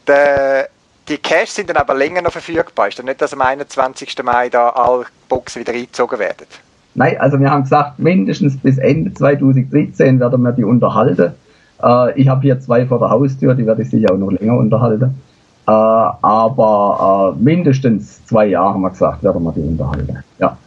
der, 0.08 0.70
die 1.08 1.18
Cash 1.18 1.50
sind 1.50 1.70
dann 1.70 1.78
aber 1.78 1.94
länger 1.94 2.22
noch 2.22 2.32
verfügbar. 2.32 2.88
Ist 2.88 3.00
dann 3.00 3.06
nicht, 3.06 3.22
dass 3.22 3.34
am 3.34 3.42
21. 3.42 4.16
Mai 4.24 4.50
da 4.50 4.70
alle 4.70 5.06
Boxen 5.30 5.62
wieder 5.62 5.74
eingezogen 5.74 6.20
werden? 6.20 6.48
Nein, 6.96 7.20
also 7.20 7.40
wir 7.40 7.52
haben 7.52 7.64
gesagt, 7.64 8.00
mindestens 8.00 8.58
bis 8.58 8.78
Ende 8.80 9.14
2013 9.14 10.20
werden 10.20 10.42
wir 10.42 10.52
die 10.52 10.64
unterhalten. 10.64 11.34
Äh, 11.84 12.20
ich 12.20 12.28
habe 12.28 12.42
hier 12.42 12.60
zwei 12.60 12.86
vor 12.88 13.00
der 13.00 13.10
Haustür, 13.10 13.54
die 13.54 13.66
werde 13.66 13.84
ich 13.84 13.90
sicher 13.90 14.12
auch 14.12 14.18
noch 14.18 14.32
länger 14.32 14.58
unterhalten. 14.58 15.22
Äh, 15.68 15.72
aber 15.72 17.36
äh, 17.36 17.44
mindestens 17.44 18.26
zwei 18.26 18.46
Jahre 18.48 18.74
haben 18.74 18.82
wir 18.82 18.90
gesagt, 18.90 19.22
werden 19.22 19.44
wir 19.44 19.52
die 19.52 19.60
unterhalten. 19.60 20.24
Ja. 20.40 20.58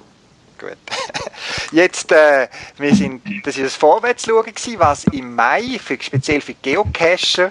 Gut. 0.59 0.77
Jetzt, 1.73 2.13
äh, 2.13 2.49
wir 2.77 2.95
sind, 2.95 3.23
das 3.47 3.57
ist 3.57 3.65
das 3.65 3.77
Vorwärtsschauen 3.77 4.45
gewesen, 4.45 4.79
was 4.79 5.05
im 5.05 5.35
Mai 5.35 5.79
für, 5.83 5.97
speziell 5.99 6.43
für 6.43 6.53
Geocacher 6.53 7.51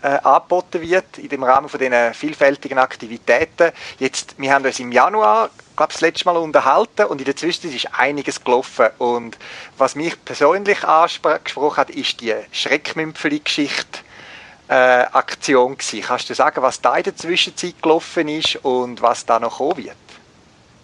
äh, 0.00 0.08
angeboten 0.22 0.80
wird, 0.80 1.18
in 1.18 1.28
dem 1.28 1.42
Rahmen 1.42 1.68
von 1.68 1.78
diesen 1.78 2.14
vielfältigen 2.14 2.78
Aktivitäten. 2.78 3.72
Jetzt, 3.98 4.34
wir 4.38 4.54
haben 4.54 4.64
uns 4.64 4.80
im 4.80 4.90
Januar, 4.90 5.50
glaube 5.76 5.92
das 5.92 6.00
letzte 6.00 6.24
Mal 6.24 6.38
unterhalten 6.38 7.04
und 7.04 7.20
in 7.20 7.26
der 7.26 7.36
Zwischenzeit 7.36 7.74
ist 7.74 7.88
einiges 7.92 8.42
gelaufen. 8.42 8.86
Und 8.96 9.36
was 9.76 9.96
mich 9.96 10.14
persönlich 10.24 10.82
angesprochen 10.84 11.76
hat, 11.76 11.90
ist 11.90 12.22
die 12.22 12.32
Schreckmümpfeli-Geschichte 12.52 14.05
äh, 14.68 15.04
Aktion 15.12 15.76
gewesen. 15.76 16.02
Kannst 16.06 16.30
du 16.30 16.34
sagen, 16.34 16.62
was 16.62 16.80
da 16.80 16.96
in 16.96 17.04
der 17.04 17.16
Zwischenzeit 17.16 17.74
gelaufen 17.82 18.28
ist 18.28 18.56
und 18.64 19.02
was 19.02 19.24
da 19.24 19.38
noch 19.38 19.58
kommen 19.58 19.78
wird? 19.78 19.96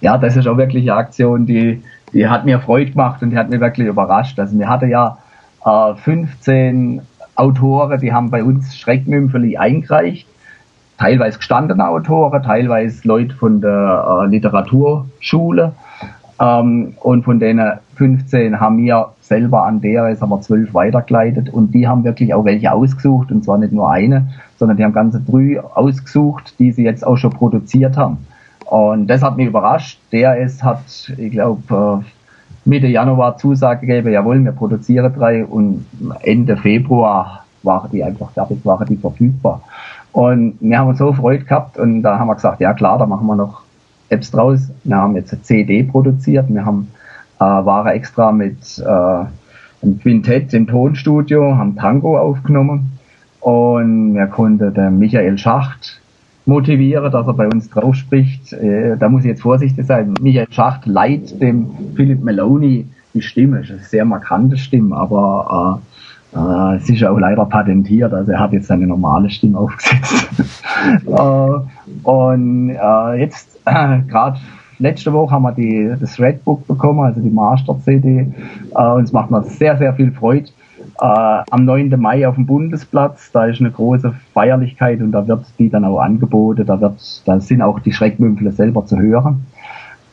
Ja, 0.00 0.18
das 0.18 0.36
ist 0.36 0.46
auch 0.46 0.56
wirklich 0.56 0.90
eine 0.90 0.98
Aktion, 0.98 1.46
die, 1.46 1.82
die 2.12 2.28
hat 2.28 2.44
mir 2.44 2.60
Freude 2.60 2.90
gemacht 2.90 3.22
und 3.22 3.30
die 3.30 3.38
hat 3.38 3.50
mich 3.50 3.60
wirklich 3.60 3.86
überrascht. 3.86 4.38
Also 4.38 4.58
wir 4.58 4.68
hatten 4.68 4.90
ja 4.90 5.18
äh, 5.64 5.94
15 5.94 7.02
Autoren, 7.34 8.00
die 8.00 8.12
haben 8.12 8.30
bei 8.30 8.42
uns 8.42 8.76
Schreckmümpfeli 8.76 9.56
eingereicht. 9.56 10.26
Teilweise 10.98 11.38
gestandene 11.38 11.88
Autoren, 11.88 12.42
teilweise 12.42 13.06
Leute 13.06 13.34
von 13.34 13.60
der 13.60 14.22
äh, 14.24 14.26
Literaturschule. 14.26 15.72
Ähm, 16.42 16.94
und 17.00 17.22
von 17.22 17.38
denen 17.38 17.78
15 17.94 18.58
haben 18.58 18.78
wir 18.78 19.10
selber 19.20 19.64
an 19.64 19.80
der, 19.80 20.16
haben 20.20 20.30
wir 20.30 20.40
zwölf 20.40 20.74
weitergeleitet 20.74 21.50
und 21.50 21.72
die 21.72 21.86
haben 21.86 22.02
wirklich 22.02 22.34
auch 22.34 22.44
welche 22.44 22.72
ausgesucht 22.72 23.30
und 23.30 23.44
zwar 23.44 23.58
nicht 23.58 23.72
nur 23.72 23.90
eine, 23.90 24.28
sondern 24.58 24.76
die 24.76 24.84
haben 24.84 24.92
ganze 24.92 25.20
drei 25.20 25.60
ausgesucht, 25.60 26.54
die 26.58 26.72
sie 26.72 26.82
jetzt 26.82 27.06
auch 27.06 27.16
schon 27.16 27.30
produziert 27.30 27.96
haben. 27.96 28.26
Und 28.64 29.06
das 29.06 29.22
hat 29.22 29.36
mich 29.36 29.46
überrascht. 29.46 30.00
Der 30.10 30.36
ist, 30.38 30.64
hat, 30.64 31.12
ich 31.16 31.30
glaube, 31.30 32.02
äh, 32.02 32.68
Mitte 32.68 32.86
Januar 32.86 33.36
Zusage 33.36 33.86
gegeben, 33.86 34.12
jawohl, 34.12 34.42
wir 34.42 34.52
produzieren 34.52 35.12
drei 35.16 35.44
und 35.44 35.86
Ende 36.22 36.56
Februar 36.56 37.44
waren 37.62 37.90
die 37.92 38.02
einfach 38.02 38.30
fertig, 38.30 38.64
waren 38.64 38.86
die 38.86 38.96
verfügbar. 38.96 39.62
Und 40.12 40.56
wir 40.60 40.78
haben 40.78 40.88
uns 40.88 40.98
so 40.98 41.12
Freude 41.12 41.44
gehabt 41.44 41.78
und 41.78 42.02
da 42.02 42.18
haben 42.18 42.28
wir 42.28 42.34
gesagt, 42.34 42.60
ja 42.60 42.74
klar, 42.74 42.98
da 42.98 43.06
machen 43.06 43.26
wir 43.26 43.36
noch 43.36 43.62
Apps 44.12 44.30
draus. 44.30 44.70
Wir 44.84 44.96
haben 44.96 45.16
jetzt 45.16 45.32
eine 45.32 45.42
CD 45.42 45.82
produziert, 45.82 46.46
wir 46.48 46.64
haben 46.64 46.88
äh, 47.38 47.44
waren 47.44 47.88
extra 47.88 48.30
mit 48.30 48.78
äh, 48.78 48.84
einem 48.86 49.98
Quintett 50.00 50.54
im 50.54 50.66
Tonstudio, 50.66 51.56
haben 51.56 51.76
Tango 51.76 52.16
aufgenommen 52.16 52.92
und 53.40 54.14
wir 54.14 54.26
konnten 54.26 54.72
den 54.72 54.98
Michael 54.98 55.38
Schacht 55.38 56.00
motivieren, 56.46 57.10
dass 57.10 57.26
er 57.26 57.34
bei 57.34 57.48
uns 57.48 57.68
drauf 57.70 57.96
spricht. 57.96 58.52
Äh, 58.52 58.96
da 58.96 59.08
muss 59.08 59.22
ich 59.22 59.30
jetzt 59.30 59.42
vorsichtig 59.42 59.86
sein. 59.86 60.14
Michael 60.20 60.46
Schacht 60.50 60.86
leiht 60.86 61.40
dem 61.40 61.70
Philip 61.96 62.22
Maloney 62.22 62.86
die 63.14 63.22
Stimme. 63.22 63.58
Das 63.58 63.66
ist 63.66 63.72
eine 63.72 63.82
sehr 63.82 64.04
markante 64.04 64.56
Stimme, 64.56 64.96
aber 64.96 65.80
äh, 65.82 65.91
äh, 66.34 66.76
es 66.76 66.88
ist 66.88 67.04
auch 67.04 67.18
leider 67.18 67.44
patentiert. 67.44 68.12
Also 68.12 68.32
er 68.32 68.40
hat 68.40 68.52
jetzt 68.52 68.68
seine 68.68 68.86
normale 68.86 69.30
Stimme 69.30 69.58
aufgesetzt. 69.58 70.64
äh, 71.06 72.08
und 72.08 72.70
äh, 72.70 73.20
jetzt 73.20 73.60
äh, 73.66 73.98
gerade 74.08 74.38
letzte 74.78 75.12
Woche 75.12 75.32
haben 75.32 75.42
wir 75.42 75.52
die, 75.52 75.92
das 76.00 76.18
Redbook 76.18 76.66
bekommen, 76.66 77.00
also 77.00 77.20
die 77.20 77.30
Master-CD. 77.30 78.26
Äh, 78.74 78.82
uns 78.82 79.12
macht 79.12 79.30
mir 79.30 79.42
sehr, 79.42 79.76
sehr 79.76 79.94
viel 79.94 80.12
Freude. 80.12 80.48
Äh, 81.00 81.42
am 81.50 81.64
9. 81.64 81.94
Mai 81.98 82.26
auf 82.26 82.34
dem 82.34 82.46
Bundesplatz, 82.46 83.30
da 83.32 83.46
ist 83.46 83.60
eine 83.60 83.70
große 83.70 84.14
Feierlichkeit 84.34 85.00
und 85.00 85.12
da 85.12 85.26
wird 85.26 85.44
die 85.58 85.70
dann 85.70 85.84
auch 85.84 86.00
angeboten. 86.00 86.66
Da, 86.66 86.80
wird, 86.80 87.22
da 87.26 87.40
sind 87.40 87.62
auch 87.62 87.78
die 87.80 87.92
Schreckmümpfle 87.92 88.52
selber 88.52 88.84
zu 88.86 88.98
hören. 88.98 89.46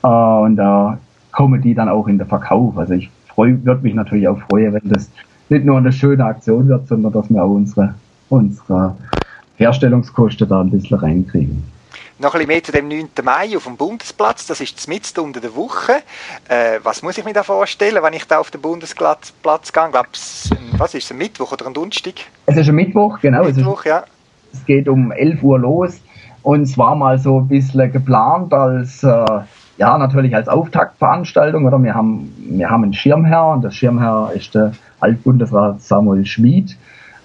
Äh, 0.03 0.07
und 0.07 0.57
da 0.57 0.97
kommen 1.31 1.61
die 1.61 1.73
dann 1.73 1.89
auch 1.89 2.07
in 2.07 2.17
den 2.17 2.27
Verkauf. 2.27 2.77
Also 2.77 2.93
ich 2.93 3.09
würde 3.35 3.81
mich 3.81 3.93
natürlich 3.93 4.27
auch 4.27 4.39
freuen, 4.49 4.73
wenn 4.73 4.89
das 4.89 5.09
nicht 5.49 5.65
nur 5.65 5.77
eine 5.77 5.91
schöne 5.91 6.25
Aktion 6.25 6.67
wird, 6.67 6.87
sondern 6.87 7.11
dass 7.11 7.29
wir 7.29 7.43
auch 7.43 7.49
unsere, 7.49 7.95
unsere 8.29 8.95
Herstellungskosten 9.57 10.47
da 10.47 10.61
ein 10.61 10.71
bisschen 10.71 10.97
reinkriegen. 10.97 11.63
Noch 12.21 12.33
ein 12.33 12.39
bisschen 12.39 12.47
mehr 12.47 12.63
zu 12.63 12.71
dem 12.73 12.87
9. 12.89 13.09
Mai 13.23 13.55
auf 13.55 13.63
dem 13.63 13.77
Bundesplatz. 13.77 14.45
Das 14.45 14.59
ist 14.59 14.87
mitten 14.89 15.21
unter 15.21 15.39
der 15.39 15.55
Woche. 15.55 16.01
Äh, 16.49 16.79
was 16.83 17.01
muss 17.01 17.17
ich 17.17 17.23
mir 17.23 17.33
da 17.33 17.43
vorstellen, 17.43 18.03
wenn 18.03 18.13
ich 18.13 18.25
da 18.25 18.39
auf 18.39 18.51
den 18.51 18.59
Bundesplatz 18.59 19.31
Platz 19.31 19.71
gehe? 19.71 19.87
Glaub's, 19.89 20.49
was 20.73 20.93
ist 20.95 21.05
es, 21.05 21.11
ein 21.11 21.17
Mittwoch 21.17 21.53
oder 21.53 21.67
ein 21.67 21.73
Donnerstag? 21.73 22.15
Es 22.45 22.57
ist 22.57 22.67
ein 22.67 22.75
Mittwoch, 22.75 23.19
genau. 23.21 23.45
Mittwoch, 23.45 23.79
es, 23.79 23.85
ist, 23.85 23.89
ja. 23.89 24.03
es 24.51 24.65
geht 24.65 24.89
um 24.89 25.13
11 25.13 25.43
Uhr 25.43 25.59
los. 25.59 26.01
Und 26.43 26.63
es 26.63 26.77
war 26.77 26.95
mal 26.95 27.17
so 27.19 27.39
ein 27.39 27.47
bisschen 27.47 27.91
geplant 27.91 28.53
als, 28.53 29.01
äh, 29.03 29.25
ja, 29.79 29.97
natürlich 29.97 30.35
als 30.35 30.47
Auftaktveranstaltung. 30.47 31.65
Oder 31.65 31.81
wir 31.81 31.95
haben, 31.95 32.31
wir 32.49 32.69
haben 32.69 32.83
einen 32.83 32.93
Schirmherr 32.93 33.47
und 33.47 33.63
der 33.63 33.71
Schirmherr 33.71 34.31
ist 34.35 34.53
der 34.53 34.73
Altbundesrat 34.99 35.81
Samuel 35.81 36.25
Schmid. 36.25 36.77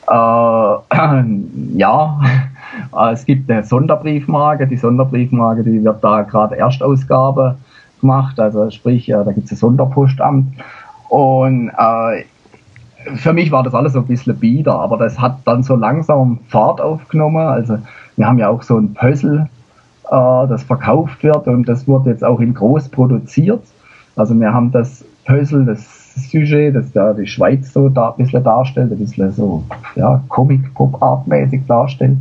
Äh, 0.06 0.12
ja, 1.74 2.20
Äh, 2.94 3.12
es 3.12 3.24
gibt 3.24 3.50
eine 3.50 3.62
Sonderbriefmarke. 3.62 4.66
Die 4.66 4.76
Sonderbriefmarke, 4.76 5.62
die 5.62 5.82
wird 5.84 6.02
da 6.02 6.22
gerade 6.22 6.56
Erstausgabe 6.56 7.56
gemacht. 8.00 8.38
Also 8.40 8.70
sprich, 8.70 9.06
da 9.06 9.22
gibt 9.32 9.46
es 9.46 9.52
ein 9.52 9.56
Sonderpostamt. 9.56 10.54
Und 11.08 11.70
äh, 11.70 12.24
für 13.16 13.32
mich 13.32 13.52
war 13.52 13.62
das 13.62 13.74
alles 13.74 13.92
so 13.92 14.00
ein 14.00 14.06
bisschen 14.06 14.36
bieder, 14.36 14.78
aber 14.78 14.96
das 14.96 15.20
hat 15.20 15.38
dann 15.44 15.62
so 15.62 15.76
langsam 15.76 16.40
Fahrt 16.48 16.80
aufgenommen. 16.80 17.46
Also 17.46 17.78
wir 18.16 18.26
haben 18.26 18.38
ja 18.38 18.48
auch 18.48 18.62
so 18.62 18.78
ein 18.78 18.94
Puzzle, 18.94 19.48
das 20.10 20.62
verkauft 20.62 21.22
wird 21.22 21.46
und 21.46 21.68
das 21.68 21.88
wird 21.88 22.06
jetzt 22.06 22.24
auch 22.24 22.40
in 22.40 22.54
groß 22.54 22.88
produziert. 22.88 23.62
Also 24.16 24.38
wir 24.38 24.52
haben 24.52 24.70
das 24.70 25.04
Puzzle, 25.26 25.64
das 25.64 26.14
Sujet, 26.14 26.76
das 26.76 26.92
da 26.92 27.12
die 27.12 27.26
Schweiz 27.26 27.72
so 27.72 27.88
da, 27.88 28.10
ein 28.10 28.16
bisschen 28.16 28.44
darstellt, 28.44 28.92
ein 28.92 28.98
bisschen 28.98 29.32
so 29.32 29.64
ja, 29.96 30.22
Comic-Pop-Art-mäßig 30.28 31.62
darstellt. 31.66 32.18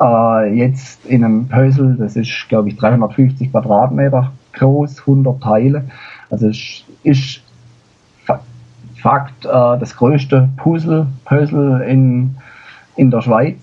Äh, 0.00 0.54
jetzt 0.54 1.04
in 1.06 1.24
einem 1.24 1.46
Puzzle, 1.48 1.96
das 1.98 2.16
ist 2.16 2.48
glaube 2.48 2.68
ich 2.68 2.76
350 2.76 3.50
Quadratmeter 3.50 4.32
groß, 4.54 5.00
100 5.00 5.42
Teile. 5.42 5.84
Also 6.30 6.48
es 6.48 6.84
ist 7.02 7.42
Fakt, 9.00 9.46
äh, 9.46 9.48
das 9.48 9.96
größte 9.96 10.50
Puzzle, 10.56 11.06
Puzzle 11.24 11.80
in, 11.82 12.36
in 12.96 13.10
der 13.10 13.22
Schweiz. 13.22 13.56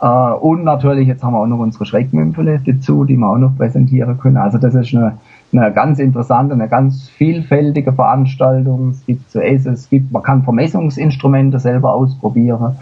Äh, 0.00 0.06
und 0.06 0.64
natürlich, 0.64 1.08
jetzt 1.08 1.22
haben 1.22 1.32
wir 1.34 1.40
auch 1.40 1.46
noch 1.46 1.58
unsere 1.58 1.86
Schreckmümpfele 1.86 2.60
dazu, 2.64 3.04
die 3.04 3.16
wir 3.16 3.28
auch 3.28 3.38
noch 3.38 3.56
präsentieren 3.56 4.18
können. 4.18 4.36
Also 4.36 4.58
das 4.58 4.74
ist 4.74 4.94
eine, 4.94 5.18
eine 5.52 5.72
ganz 5.72 5.98
interessante, 5.98 6.54
eine 6.54 6.68
ganz 6.68 7.08
vielfältige 7.08 7.92
Veranstaltung. 7.92 8.90
Es 8.90 9.06
gibt 9.06 9.30
zu 9.30 9.42
essen, 9.42 9.72
es 9.74 9.88
gibt, 9.88 10.12
man 10.12 10.22
kann 10.22 10.42
Vermessungsinstrumente 10.42 11.58
selber 11.58 11.92
ausprobieren. 11.92 12.76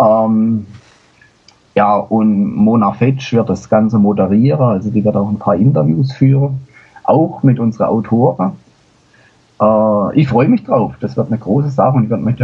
Ähm, 0.00 0.66
ja, 1.74 1.96
und 1.96 2.54
Mona 2.54 2.92
Fetsch 2.92 3.32
wird 3.32 3.48
das 3.48 3.68
Ganze 3.68 3.98
moderieren, 3.98 4.60
also 4.60 4.90
die 4.90 5.04
wird 5.04 5.16
auch 5.16 5.28
ein 5.28 5.40
paar 5.40 5.56
Interviews 5.56 6.12
führen, 6.12 6.60
auch 7.02 7.42
mit 7.42 7.58
unseren 7.58 7.88
Autoren. 7.88 8.52
Äh, 9.60 10.20
ich 10.20 10.28
freue 10.28 10.48
mich 10.48 10.64
drauf. 10.64 10.94
Das 11.00 11.16
wird 11.16 11.28
eine 11.28 11.38
große 11.38 11.70
Sache 11.70 11.96
und 11.96 12.04
ich 12.04 12.10
würde 12.10 12.22
mich 12.22 12.36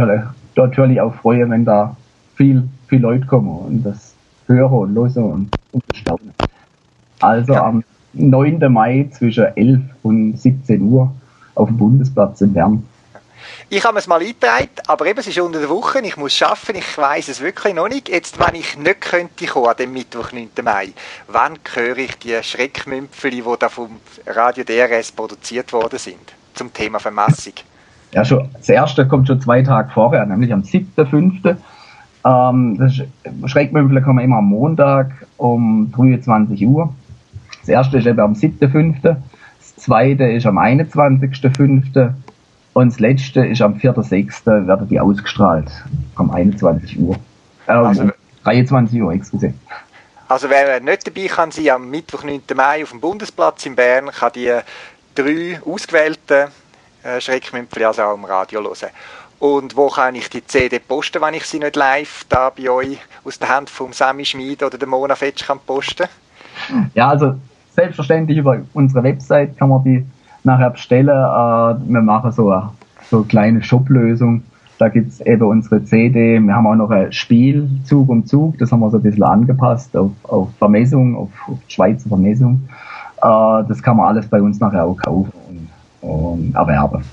natürlich 0.55 1.01
auch 1.01 1.13
freuen, 1.13 1.49
wenn 1.49 1.63
da 1.63 1.95
viel, 2.35 2.67
viel 2.91 3.01
Leute 3.01 3.25
kommen 3.25 3.49
und 3.49 3.83
das 3.83 4.13
hören 4.47 4.71
und 4.71 4.95
hören 4.95 5.23
und, 5.23 5.49
und 5.71 5.87
bestaunen. 5.87 6.33
Also 7.19 7.53
ja. 7.53 7.65
am 7.65 7.83
9. 8.13 8.71
Mai 8.71 9.07
zwischen 9.11 9.45
11 9.55 9.81
und 10.03 10.37
17 10.37 10.81
Uhr 10.81 11.11
auf 11.55 11.69
dem 11.69 11.77
Bundesplatz 11.77 12.41
in 12.41 12.53
Bern. 12.53 12.83
Ich 13.69 13.85
habe 13.85 13.97
es 13.97 14.07
mal 14.07 14.19
eingetragen, 14.19 14.69
aber 14.87 15.05
eben, 15.05 15.19
es 15.19 15.27
ist 15.27 15.39
unter 15.39 15.59
der 15.59 15.69
Woche, 15.69 15.99
ich 16.01 16.17
muss 16.17 16.33
schaffen, 16.33 16.75
ich 16.75 16.97
weiß 16.97 17.29
es 17.29 17.39
wirklich 17.39 17.73
noch 17.73 17.87
nicht. 17.87 18.09
Jetzt, 18.09 18.37
wenn 18.39 18.55
ich 18.55 18.77
nicht 18.77 19.01
könnte 19.01 19.45
kommen, 19.45 19.67
an 19.67 19.77
dem 19.77 19.93
Mittwoch, 19.93 20.33
9. 20.33 20.49
Mai, 20.61 20.89
wann 21.27 21.53
höre 21.73 21.97
ich 21.97 22.17
die 22.19 22.37
Schreckmümpfeli, 22.41 23.41
die 23.41 23.59
da 23.59 23.69
vom 23.69 23.91
Radio 24.27 24.65
DRS 24.65 25.13
produziert 25.13 25.71
worden 25.71 25.97
sind? 25.97 26.33
zum 26.53 26.73
Thema 26.73 26.99
Vermassung? 26.99 27.53
Ja, 28.13 28.25
schon, 28.25 28.49
das 28.53 28.69
erste 28.69 29.07
kommt 29.07 29.27
schon 29.27 29.39
zwei 29.41 29.61
Tage 29.61 29.89
vorher, 29.93 30.25
nämlich 30.25 30.51
am 30.51 30.61
7.5. 30.61 31.55
Ähm, 32.23 32.77
das 32.77 33.01
Schreckmümpfle 33.51 34.01
kommen 34.01 34.23
immer 34.23 34.37
am 34.37 34.45
Montag 34.45 35.27
um 35.37 35.91
23 35.95 36.65
Uhr. 36.67 36.93
Das 37.61 37.69
erste 37.69 37.97
ist 37.97 38.07
eben 38.07 38.19
am 38.19 38.33
7.5. 38.33 39.01
Das 39.03 39.75
zweite 39.75 40.25
ist 40.25 40.45
am 40.45 40.57
21.5. 40.57 42.13
Und 42.73 42.91
das 42.91 42.99
letzte 42.99 43.45
ist 43.45 43.61
am 43.61 43.73
4.6. 43.73 44.67
werden 44.67 44.87
die 44.87 44.99
ausgestrahlt. 44.99 45.69
Um 46.17 46.31
21 46.31 46.99
Uhr. 46.99 47.15
Äh, 47.67 47.71
also, 47.71 48.09
23 48.43 49.01
Uhr, 49.01 49.13
excuse. 49.13 49.53
Also 50.27 50.49
wer 50.49 50.79
nicht 50.79 51.05
dabei 51.05 51.27
kann 51.27 51.51
sein 51.51 51.69
am 51.69 51.89
Mittwoch, 51.89 52.23
9. 52.23 52.41
Mai 52.55 52.83
auf 52.83 52.91
dem 52.91 53.01
Bundesplatz 53.01 53.65
in 53.65 53.75
Bern, 53.75 54.09
kann 54.11 54.31
die 54.33 54.51
drei 55.13 55.59
ausgewählten 55.65 56.47
äh, 57.03 57.19
Schreckmümpfli 57.19 57.83
also 57.83 58.03
auch 58.03 58.15
im 58.15 58.25
Radio 58.25 58.61
hören. 58.61 58.89
Und 59.41 59.75
wo 59.75 59.87
kann 59.87 60.13
ich 60.13 60.29
die 60.29 60.45
CD 60.45 60.77
posten, 60.77 61.19
wenn 61.19 61.33
ich 61.33 61.45
sie 61.45 61.57
nicht 61.57 61.75
live 61.75 62.25
da 62.29 62.51
bei 62.55 62.69
euch 62.69 62.99
aus 63.23 63.39
der 63.39 63.49
Hand 63.49 63.71
vom 63.71 63.91
Sammy 63.91 64.23
Schmid 64.23 64.61
oder 64.61 64.77
der 64.77 64.87
Mona 64.87 65.15
Fetsch 65.15 65.47
kann 65.47 65.57
posten? 65.65 66.05
Ja, 66.93 67.09
also 67.09 67.33
selbstverständlich 67.75 68.37
über 68.37 68.59
unsere 68.73 69.03
Website 69.03 69.57
kann 69.57 69.69
man 69.69 69.83
die 69.83 70.05
nachher 70.43 70.69
bestellen. 70.69 71.09
Äh, 71.09 71.91
wir 71.91 72.01
machen 72.01 72.31
so 72.31 72.51
eine, 72.51 72.69
so 73.09 73.17
eine 73.17 73.25
kleine 73.25 73.63
Shop-Lösung. 73.63 74.43
Da 74.77 74.89
gibt 74.89 75.09
es 75.09 75.21
eben 75.21 75.41
unsere 75.41 75.83
CD. 75.85 76.39
Wir 76.39 76.53
haben 76.53 76.67
auch 76.67 76.75
noch 76.75 76.91
ein 76.91 77.11
Spiel, 77.11 77.67
Zug 77.83 78.09
um 78.09 78.27
Zug. 78.27 78.59
Das 78.59 78.71
haben 78.71 78.81
wir 78.81 78.91
so 78.91 78.97
ein 78.97 79.03
bisschen 79.03 79.23
angepasst 79.23 79.97
auf, 79.97 80.11
auf 80.21 80.49
Vermessung, 80.59 81.17
auf, 81.17 81.29
auf 81.47 81.57
Schweizer 81.67 82.09
Vermessung. 82.09 82.69
Äh, 83.17 83.63
das 83.67 83.81
kann 83.81 83.97
man 83.97 84.05
alles 84.05 84.27
bei 84.27 84.39
uns 84.39 84.59
nachher 84.59 84.85
auch 84.85 84.97
kaufen 84.97 85.33
und, 86.01 86.07
und 86.07 86.53
erwerben. 86.53 87.03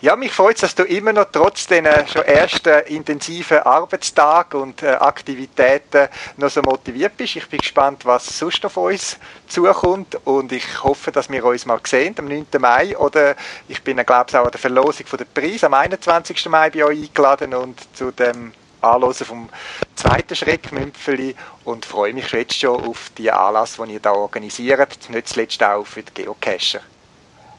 Ja, 0.00 0.14
mich 0.14 0.30
freut 0.30 0.54
es, 0.54 0.60
dass 0.60 0.76
du 0.76 0.84
immer 0.84 1.12
noch 1.12 1.26
trotz 1.32 1.66
den 1.66 1.84
schon 2.06 2.22
ersten 2.22 2.86
intensiven 2.86 3.58
Arbeitstagen 3.58 4.60
und 4.60 4.80
äh, 4.84 4.90
Aktivitäten 4.90 6.06
noch 6.36 6.50
so 6.50 6.62
motiviert 6.62 7.16
bist. 7.16 7.34
Ich 7.34 7.48
bin 7.48 7.58
gespannt, 7.58 8.06
was 8.06 8.38
sonst 8.38 8.64
auf 8.64 8.76
uns 8.76 9.18
zukommt 9.48 10.16
und 10.24 10.52
ich 10.52 10.84
hoffe, 10.84 11.10
dass 11.10 11.28
wir 11.28 11.44
uns 11.44 11.66
mal 11.66 11.80
sehen 11.84 12.14
am 12.16 12.26
9. 12.26 12.46
Mai 12.60 12.96
oder 12.96 13.34
ich 13.66 13.82
bin, 13.82 13.96
glaube 13.96 14.26
ich, 14.28 14.36
auch 14.36 14.44
an 14.44 14.52
der 14.52 14.60
Verlosung 14.60 15.04
von 15.04 15.18
der 15.18 15.24
Preis 15.24 15.64
am 15.64 15.74
21. 15.74 16.48
Mai 16.48 16.70
bei 16.70 16.84
euch 16.84 17.02
eingeladen 17.02 17.54
und 17.54 17.80
zu 17.96 18.12
dem 18.12 18.52
Anhören 18.80 19.14
vom 19.14 19.48
zweiten 19.96 20.36
Schreckmümpfeli 20.36 21.34
und 21.64 21.84
freue 21.84 22.14
mich 22.14 22.30
jetzt 22.30 22.54
schon 22.54 22.84
auf 22.84 23.10
die 23.18 23.32
Anlass, 23.32 23.76
die 23.84 23.94
ihr 23.94 24.00
da 24.00 24.12
organisiert, 24.12 25.10
nicht 25.10 25.28
zuletzt 25.28 25.60
auch 25.60 25.84
für 25.84 26.04
die 26.04 26.22
Geocacher. 26.22 26.82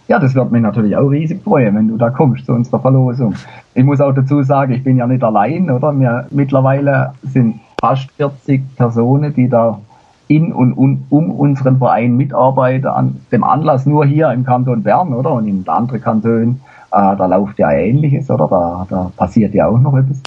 Ja, 0.10 0.18
das 0.18 0.34
wird 0.34 0.52
mich 0.52 0.64
natürlich 0.64 0.98
auch 0.98 1.08
riesig 1.08 1.44
freuen, 1.44 1.76
wenn 1.76 1.88
du 1.88 1.96
da 1.96 2.10
kommst 2.10 2.48
zu 2.48 2.54
unserer 2.54 2.80
Verlosung. 2.80 3.36
Ich 3.76 3.84
muss 3.84 4.02
auch 4.02 4.12
dazu 4.12 4.42
sagen, 4.42 4.74
ich 4.74 4.84
bin 4.84 4.98
ja 4.98 5.06
nicht 5.06 5.24
allein, 5.24 5.70
oder? 5.70 5.94
Wir, 6.00 6.26
mittlerweile 6.32 7.14
sind 7.22 7.60
fast 7.80 8.10
40 8.14 8.76
Personen, 8.76 9.36
die 9.36 9.48
da 9.48 9.80
in 10.28 10.52
und 10.52 10.74
um, 10.74 11.06
um 11.12 11.30
unseren 11.30 11.78
Verein 11.78 12.18
mitarbeiten, 12.18 12.88
an 12.88 13.18
dem 13.32 13.44
Anlass 13.44 13.86
nur 13.86 14.04
hier 14.04 14.32
im 14.32 14.44
Kanton 14.44 14.82
Bern, 14.82 15.14
oder? 15.14 15.32
Und 15.32 15.48
in 15.48 15.64
anderen 15.68 16.02
Kantonen, 16.02 16.62
äh, 16.92 17.16
da 17.16 17.26
läuft 17.28 17.60
ja 17.60 17.72
Ähnliches, 17.72 18.32
oder? 18.32 18.48
Da, 18.48 18.88
da 18.90 19.12
passiert 19.16 19.54
ja 19.54 19.68
auch 19.68 19.78
noch 19.78 19.96
etwas. 19.96 20.24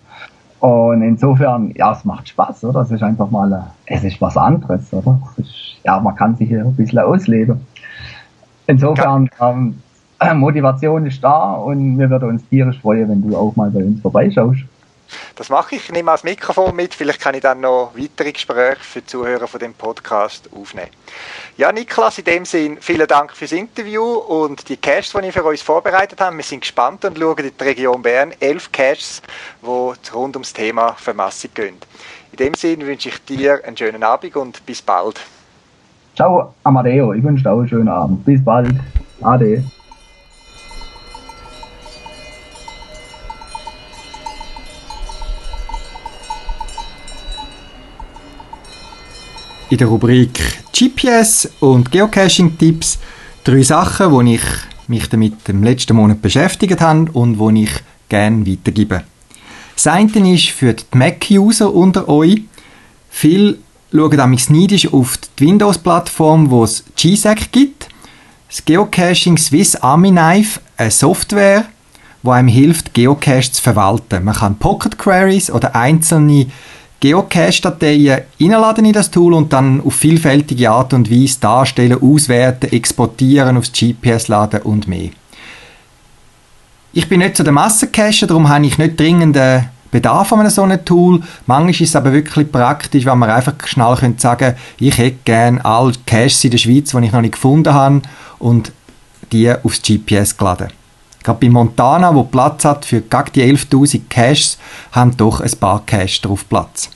Und 0.61 1.03
insofern, 1.03 1.73
ja, 1.75 1.91
es 1.91 2.05
macht 2.05 2.29
Spaß, 2.29 2.67
oder? 2.67 2.83
Es 2.83 2.93
ist 2.93 3.03
einfach 3.03 3.33
mal, 3.33 3.65
es 3.87 4.05
ist 4.05 4.21
was 4.21 4.37
anderes, 4.37 4.95
oder? 4.95 5.19
Ist, 5.39 5.81
ja, 5.83 5.99
man 5.99 6.15
kann 6.15 6.37
sich 6.37 6.47
hier 6.47 6.65
ein 6.65 6.77
bisschen 6.77 7.01
ausleben. 7.01 7.61
Insofern, 8.67 9.29
ähm, 9.41 9.81
Motivation 10.35 11.05
ist 11.07 11.23
da 11.23 11.55
und 11.55 11.99
wir 11.99 12.09
würden 12.09 12.29
uns 12.29 12.49
tierisch 12.49 12.81
freuen, 12.81 13.09
wenn 13.09 13.29
du 13.29 13.37
auch 13.37 13.57
mal 13.57 13.71
bei 13.71 13.81
uns 13.81 14.01
vorbeischaust. 14.01 14.61
Das 15.35 15.49
mache 15.49 15.77
ich. 15.77 15.85
Ich 15.85 15.93
nehme 15.93 16.11
das 16.11 16.25
Mikrofon 16.25 16.75
mit. 16.75 16.95
Vielleicht 16.95 17.21
kann 17.21 17.35
ich 17.35 17.43
dann 17.43 17.61
noch 17.61 17.93
weitere 17.95 18.33
Gespräche 18.33 18.81
für 18.81 19.01
die 19.01 19.07
Zuhörer 19.07 19.47
von 19.47 19.61
dem 19.61 19.75
Podcast 19.75 20.49
aufnehmen. 20.55 20.91
Ja, 21.57 21.71
Niklas, 21.73 22.19
in 22.19 22.25
dem 22.25 22.45
Sinn, 22.45 22.79
vielen 22.81 23.07
Dank 23.07 23.33
fürs 23.33 23.53
Interview 23.53 24.03
und 24.03 24.69
die 24.69 24.77
Caches, 24.77 25.13
die 25.13 25.27
ich 25.27 25.35
für 25.35 25.45
uns 25.45 25.61
vorbereitet 25.61 26.21
habe. 26.21 26.37
Wir 26.37 26.45
sind 26.45 26.61
gespannt 26.61 27.05
und 27.05 27.19
schauen 27.19 27.39
in 27.39 27.53
die 27.59 27.65
Region 27.65 28.03
Bern. 28.03 28.33
Elf 28.41 28.73
Caches, 28.73 29.23
die 29.61 29.67
rund 29.67 30.37
ums 30.37 30.53
Thema 30.53 30.95
Vermassung 30.95 31.51
gehen. 31.55 31.77
In 32.31 32.39
dem 32.39 32.55
Sinn 32.55 32.87
wünsche 32.87 33.11
ich 33.11 33.25
dir 33.25 33.63
einen 33.65 33.77
schönen 33.77 34.03
Abend 34.03 34.35
und 34.37 34.65
bis 34.65 34.81
bald. 34.81 35.21
Ciao, 36.15 36.55
Amadeo. 36.63 37.15
Ich 37.15 37.23
wünsche 37.23 37.51
auch 37.51 37.61
einen 37.61 37.69
schönen 37.69 37.89
Abend. 37.89 38.25
Bis 38.25 38.45
bald. 38.45 38.75
Ade. 39.23 39.65
in 49.73 49.79
der 49.79 49.87
Rubrik 49.87 50.39
GPS 50.71 51.49
und 51.61 51.91
Geocaching-Tipps 51.91 52.99
drei 53.43 53.63
Sachen, 53.63 54.13
wo 54.13 54.21
ich 54.21 54.43
mich 54.87 55.09
damit 55.09 55.49
im 55.49 55.63
letzten 55.63 55.97
Monat 55.97 56.21
beschäftigt 56.21 56.79
habe 56.83 57.11
und 57.13 57.39
wo 57.39 57.49
ich 57.49 57.71
gerne 58.11 58.47
weitergebe. 58.47 59.03
Das 59.75 59.87
eine 59.87 60.35
ist 60.35 60.51
für 60.51 60.75
die 60.75 60.85
Mac-User 60.93 61.73
unter 61.73 62.07
euch. 62.07 62.43
Viele 63.09 63.57
schauen 63.93 64.17
damals 64.17 64.51
neidisch 64.51 64.93
auf 64.93 65.19
die 65.39 65.47
Windows-Plattform, 65.47 66.51
wo 66.51 66.65
es 66.65 66.85
GSAC 66.97 67.53
gibt. 67.53 67.89
Das 68.49 68.65
Geocaching 68.65 69.39
Swiss 69.39 69.77
Army 69.77 70.11
Knife, 70.11 70.61
eine 70.77 70.91
Software, 70.91 71.67
die 72.23 72.29
einem 72.29 72.49
hilft, 72.49 72.95
Geocache 72.95 73.53
zu 73.53 73.63
verwalten. 73.63 74.25
Man 74.25 74.35
kann 74.35 74.57
Pocket 74.57 74.99
Queries 74.99 75.51
oder 75.51 75.75
einzelne 75.75 76.47
Geocache-Dateien 77.01 78.23
einladen 78.41 78.85
in 78.85 78.93
das 78.93 79.11
Tool 79.11 79.35
und 79.35 79.53
dann 79.53 79.81
auf 79.81 79.95
vielfältige 79.95 80.71
Art 80.71 80.93
und 80.93 81.11
Weise 81.11 81.41
darstellen, 81.41 82.01
auswerten, 82.01 82.71
exportieren, 82.71 83.57
aufs 83.57 83.73
GPS 83.73 84.29
laden 84.29 84.63
und 84.63 84.87
mehr. 84.87 85.11
Ich 86.93 87.09
bin 87.09 87.21
nicht 87.21 87.37
so 87.37 87.43
der 87.43 87.53
Massencacher, 87.53 88.27
darum 88.27 88.49
habe 88.49 88.67
ich 88.67 88.79
nicht 88.79 89.01
dringend 89.01 89.37
eine 89.37 89.71
Bedarf 89.93 90.33
an 90.33 90.51
so 90.51 90.63
einem 90.63 90.85
Tool. 90.85 91.23
Manchmal 91.47 91.71
ist 91.71 91.81
es 91.83 91.97
aber 91.97 92.13
wirklich 92.13 92.51
praktisch, 92.51 93.05
wenn 93.05 93.19
man 93.19 93.31
einfach 93.31 93.55
schnell 93.67 93.97
sagen 94.17 94.39
könnte, 94.39 94.57
ich 94.81 94.99
hätte 94.99 95.19
gerne 95.25 95.65
alle 95.65 95.93
Caches 96.05 96.43
in 96.45 96.51
der 96.51 96.59
Schweiz, 96.59 96.91
die 96.91 97.05
ich 97.05 97.13
noch 97.13 97.21
nicht 97.21 97.35
gefunden 97.35 97.73
habe 97.73 98.03
und 98.41 98.73
die 99.31 99.53
aufs 99.53 99.83
GPS 99.83 100.37
geladen. 100.37 100.69
Gerade 101.23 101.39
bei 101.39 101.49
Montana, 101.49 102.15
wo 102.15 102.25
Platz 102.25 102.65
hat 102.65 102.85
für 102.85 103.01
die 103.01 103.09
11.000 103.09 104.01
Caches, 104.09 104.59
haben 104.93 105.17
doch 105.17 105.41
ein 105.41 105.53
paar 105.61 105.85
Caches 105.87 106.23
drauf 106.23 106.49
Platz. 106.49 106.91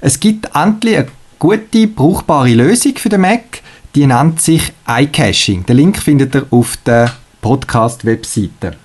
Es 0.00 0.18
gibt 0.18 0.48
endlich 0.54 0.96
eine 0.96 1.08
gute, 1.38 1.86
brauchbare 1.86 2.54
Lösung 2.54 2.96
für 2.96 3.10
den 3.10 3.20
Mac. 3.20 3.62
Die 3.94 4.06
nennt 4.06 4.40
sich 4.40 4.72
iCaching. 4.88 5.66
Den 5.66 5.76
Link 5.76 5.98
findet 5.98 6.34
ihr 6.34 6.46
auf 6.50 6.78
der 6.78 7.12
Podcast-Webseite. 7.42 8.76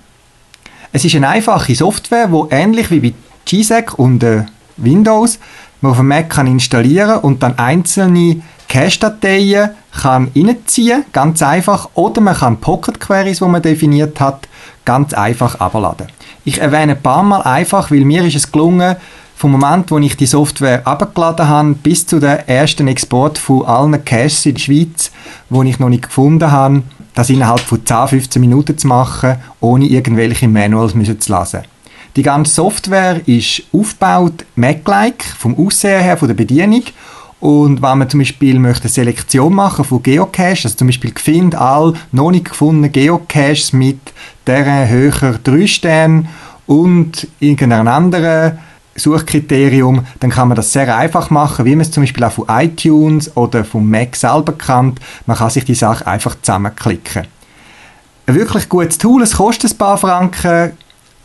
Es 0.98 1.06
ist 1.06 1.14
eine 1.14 1.30
einfache 1.30 1.76
Software, 1.76 2.28
die 2.28 2.56
ähnlich 2.56 2.90
wie 2.90 3.00
bei 3.00 3.14
GSEC 3.46 4.00
und 4.00 4.24
äh, 4.24 4.46
Windows 4.78 5.38
man 5.80 5.92
auf 5.92 6.00
dem 6.00 6.08
Mac 6.08 6.32
kann 6.32 6.48
installieren 6.48 7.20
und 7.20 7.44
dann 7.44 7.60
einzelne 7.60 8.42
Cache-Dateien 8.68 9.70
kann 9.92 10.32
reinziehen, 10.36 11.06
ganz 11.14 11.44
einfach. 11.44 11.90
Oder 11.94 12.22
man 12.22 12.34
kann 12.34 12.58
Pocket 12.58 13.00
Queries, 13.00 13.38
die 13.38 13.46
man 13.46 13.62
definiert 13.62 14.20
hat, 14.20 14.48
ganz 14.86 15.14
einfach 15.14 15.60
abladen. 15.60 16.08
Ich 16.46 16.60
erwähne 16.60 16.94
ein 16.94 17.02
paar 17.04 17.22
Mal 17.22 17.42
einfach, 17.44 17.92
weil 17.92 18.04
mir 18.04 18.24
ist 18.24 18.36
es 18.36 18.52
gelungen, 18.52 18.96
vom 19.36 19.52
Moment, 19.52 19.92
wo 19.92 20.00
ich 20.00 20.18
die 20.18 20.26
Software 20.26 20.88
abgeladen 20.88 21.48
habe, 21.48 21.74
bis 21.76 22.08
zu 22.08 22.20
der 22.20 22.50
ersten 22.50 22.88
Export 22.88 23.38
von 23.38 23.68
allen 23.68 24.04
Caches 24.04 24.48
in 24.48 24.56
der 24.56 24.62
Schweiz, 24.62 25.12
wo 25.52 25.62
ich 25.62 25.78
noch 25.78 25.90
nicht 25.90 26.08
gefunden 26.08 26.52
habe, 26.52 26.82
das 27.18 27.32
innerhalb 27.32 27.60
von 27.60 27.84
10, 27.84 28.10
15 28.10 28.40
Minuten 28.40 28.78
zu 28.78 28.86
machen, 28.86 29.38
ohne 29.60 29.86
irgendwelche 29.86 30.48
Manuals 30.48 30.94
müssen 30.94 31.20
zu 31.20 31.36
lesen. 31.36 31.62
Die 32.16 32.22
ganze 32.22 32.54
Software 32.54 33.28
ist 33.28 33.64
aufgebaut 33.74 34.46
Mac-like, 34.56 35.24
vom 35.24 35.58
Aussehen 35.58 36.04
her, 36.04 36.18
von 36.18 36.28
der 36.28 36.36
Bedienung 36.36 36.84
und 37.40 37.82
wenn 37.82 37.98
man 37.98 38.08
zum 38.08 38.20
Beispiel 38.20 38.60
möchte 38.60 38.84
eine 38.84 38.92
Selektion 38.92 39.56
machen 39.56 39.84
von 39.84 40.04
Geocaches, 40.04 40.66
also 40.66 40.78
zum 40.78 40.88
Beispiel 40.90 41.12
find 41.16 41.56
all 41.56 41.94
noch 42.12 42.30
nicht 42.30 42.50
gefundene 42.50 42.90
Geocaches 42.90 43.74
mit 43.74 44.00
deren 44.46 44.88
höher 44.88 45.40
3 45.44 45.66
Sternen 45.66 46.30
und 46.68 47.28
irgendeinem 47.40 47.88
anderen 47.88 48.60
Suchkriterium, 48.98 50.06
dann 50.20 50.32
kann 50.32 50.48
man 50.48 50.56
das 50.56 50.74
sehr 50.74 50.96
einfach 50.96 51.30
machen, 51.30 51.66
wie 51.66 51.76
man 51.76 51.82
es 51.82 51.92
zum 51.92 52.04
Beispiel 52.04 52.24
auch 52.24 52.32
von 52.32 52.46
iTunes 52.50 53.36
oder 53.38 53.64
vom 53.64 53.90
Mac 53.90 54.16
selber 54.16 54.54
kennt. 54.54 55.00
Man 55.26 55.38
kann 55.38 55.50
sich 55.50 55.66
die 55.66 55.76
Sache 55.76 56.06
einfach 56.06 56.36
zusammenklicken. 56.42 57.28
Ein 58.26 58.36
wirklich 58.36 58.68
gutes 58.68 58.98
Tool, 58.98 59.22
es 59.22 59.38
kostet 59.38 59.72
ein 59.72 59.78
paar 59.78 59.98
Franken, 59.98 60.74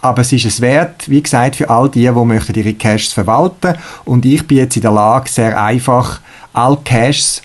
aber 0.02 0.22
es 0.22 0.32
ist 0.32 0.44
es 0.44 0.60
wert, 0.60 1.08
wie 1.08 1.22
gesagt, 1.22 1.56
für 1.56 1.70
all 1.70 1.88
die, 1.88 2.02
die 2.02 2.10
möchten 2.10 2.54
ihre 2.54 2.74
Caches 2.74 3.12
verwalten 3.12 3.74
und 4.04 4.24
ich 4.24 4.46
bin 4.46 4.58
jetzt 4.58 4.76
in 4.76 4.82
der 4.82 4.92
Lage, 4.92 5.30
sehr 5.30 5.60
einfach 5.60 6.20
alle 6.52 6.78
Caches, 6.84 7.42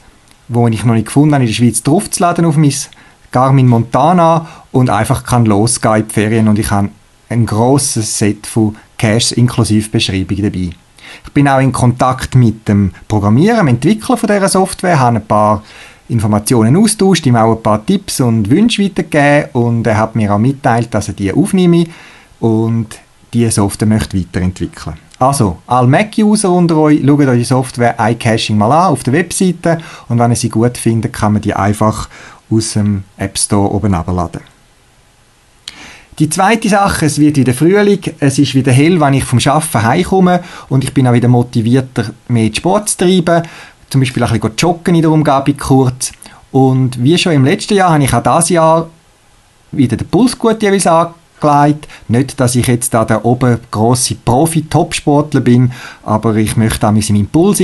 die 0.48 0.74
ich 0.74 0.84
noch 0.84 0.94
nicht 0.94 1.06
gefunden 1.06 1.34
habe, 1.34 1.44
in 1.44 1.50
der 1.50 1.56
Schweiz 1.56 1.82
draufzuladen 1.82 2.46
auf 2.46 2.58
mein 2.58 2.74
Garmin 3.32 3.68
Montana 3.68 4.48
und 4.72 4.90
einfach 4.90 5.24
kann 5.24 5.46
losgehen 5.46 5.96
in 6.02 6.08
die 6.08 6.14
Ferien 6.14 6.48
und 6.48 6.60
ich 6.60 6.70
habe 6.72 6.90
ein 7.30 7.46
grosses 7.46 8.18
Set 8.18 8.48
von 8.48 8.76
Caches 8.98 9.32
inklusive 9.34 9.90
Beschreibung 9.90 10.42
dabei. 10.42 10.70
Ich 11.26 11.32
bin 11.34 11.48
auch 11.48 11.60
in 11.60 11.72
Kontakt 11.72 12.36
mit 12.36 12.68
dem 12.68 12.92
Programmierer, 13.08 13.58
dem 13.58 13.68
Entwickler 13.68 14.18
von 14.18 14.28
dieser 14.28 14.50
Software, 14.50 15.00
habe 15.00 15.18
ein 15.18 15.26
paar 15.26 15.64
Informationen 16.10 16.76
austauscht, 16.78 17.26
ihm 17.26 17.36
auch 17.36 17.56
ein 17.56 17.64
paar 17.64 17.86
Tipps 17.86 18.22
und 18.22 18.50
Wünsche 18.50 18.84
weitergegeben 18.84 19.50
und 19.54 19.88
er 19.88 19.98
hat 19.98 20.16
mir 20.16 20.34
auch 20.34 20.40
mitteilt, 20.40 20.94
dass 20.94 21.10
er 21.10 21.14
die 21.14 21.34
aufnehme 21.34 21.86
und 22.40 22.88
diese 23.34 23.52
Software 23.52 23.88
möchte 23.88 24.18
weiterentwickeln. 24.18 24.98
Also, 25.20 25.58
alle 25.66 25.88
Mac-User 25.88 26.52
unter 26.52 26.78
euch, 26.78 27.02
schaut 27.04 27.20
euch 27.20 27.40
die 27.40 27.44
Software 27.44 27.96
iCaching 28.00 28.58
mal 28.58 28.72
an 28.72 28.92
auf 28.94 29.04
der 29.04 29.14
Webseite 29.14 29.80
und 30.08 30.20
wenn 30.20 30.32
ihr 30.32 30.36
sie 30.36 30.50
gut 30.50 30.78
findet, 30.78 31.14
kann 31.14 31.34
man 31.34 31.42
die 31.42 31.54
einfach 31.54 32.08
aus 32.50 32.74
dem 32.74 33.04
App 33.18 33.38
Store 33.38 33.74
oben 33.74 33.96
abladen. 33.96 34.42
Die 36.20 36.30
zweite 36.30 36.68
Sache, 36.68 37.06
es 37.06 37.20
wird 37.20 37.38
wieder 37.38 37.54
Frühling, 37.54 38.00
es 38.20 38.40
ist 38.40 38.56
wieder 38.56 38.72
hell, 38.72 39.00
wenn 39.00 39.14
ich 39.14 39.24
vom 39.24 39.38
Arbeiten 39.38 39.84
heimkomme 39.84 40.44
und 40.68 40.84
ich 40.84 40.92
bin 40.92 41.08
auch 41.08 41.14
wieder 41.14 41.28
motivierter, 41.28 42.06
mehr 42.28 42.50
Sport 42.52 42.90
zu 42.90 42.98
treiben, 42.98 43.44
zum 43.88 44.02
Beispiel 44.02 44.24
ein 44.24 44.40
bisschen 44.40 44.56
joggen 44.58 44.96
in 44.96 45.02
der 45.04 45.12
Umgebung 45.12 45.58
kurz. 45.58 46.12
Und 46.52 47.04
wie 47.04 47.20
schon 47.20 47.34
im 47.34 47.46
letzten 47.46 47.76
Jahr 47.76 47.92
habe 47.92 48.04
ich 48.04 48.12
auch 48.12 48.24
dieses 48.24 48.50
Jahr 48.50 48.90
wieder 49.72 49.96
den 49.96 50.08
Puls 50.08 50.40
gut 50.40 50.64
jeweils 50.64 50.88
angelegt. 50.88 51.88
Nicht, 52.08 52.40
dass 52.40 52.56
ich 52.56 52.66
jetzt 52.66 52.96
da 52.96 53.06
der 53.06 53.24
oben 53.24 53.60
grosse 53.70 54.16
Profi-Topsportler 54.16 55.42
bin, 55.42 55.72
aber 56.04 56.36
ich 56.38 56.58
möchte 56.58 56.88
auch 56.88 56.96
in 56.96 57.04
meinen 57.10 57.28
Puls 57.28 57.62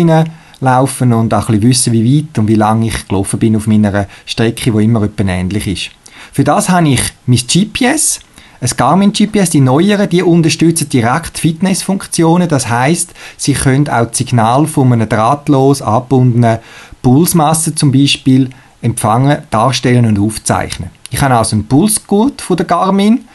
laufen 0.60 1.12
und 1.12 1.34
auch 1.34 1.50
ein 1.50 1.60
bisschen 1.60 1.92
wissen, 1.92 1.94
wie 1.94 2.20
weit 2.20 2.38
und 2.38 2.48
wie 2.48 2.54
lange 2.54 2.86
ich 2.86 3.08
gelaufen 3.08 3.40
bin 3.40 3.56
auf 3.56 3.66
meiner 3.66 4.06
Strecke, 4.28 4.72
die 4.72 4.84
immer 4.84 5.02
etwa 5.02 5.24
ähnlich 5.24 5.66
ist. 5.66 5.90
Für 6.32 6.44
das 6.44 6.70
habe 6.70 6.90
ich 6.90 7.02
mein 7.26 7.38
GPS, 7.38 8.20
ein 8.64 8.78
Garmin 8.78 9.12
GPS, 9.12 9.50
die 9.50 9.60
neueren, 9.60 10.10
die 10.10 10.24
unterstützen 10.24 10.88
direkt 10.88 11.38
Fitnessfunktionen. 11.38 12.48
Das 12.48 12.70
heißt, 12.70 13.14
sie 13.36 13.54
können 13.54 13.90
auch 13.90 14.06
das 14.06 14.18
Signal 14.18 14.68
von 14.68 14.94
einer 14.94 15.06
drahtlos 15.06 15.82
angebundenen 15.82 16.60
Pulsmasse 17.02 17.76
zum 17.76 17.92
Beispiel 17.92 18.50
empfangen, 18.82 19.40
darstellen 19.50 20.06
und 20.06 20.18
aufzeichnen. 20.18 20.92
Ich 21.10 21.22
habe 21.22 21.36
also 21.36 21.58
einen 21.58 21.68
Pulsgurt 21.68 22.42
von 22.42 22.56
der 22.56 22.66
Garmin, 22.66 23.26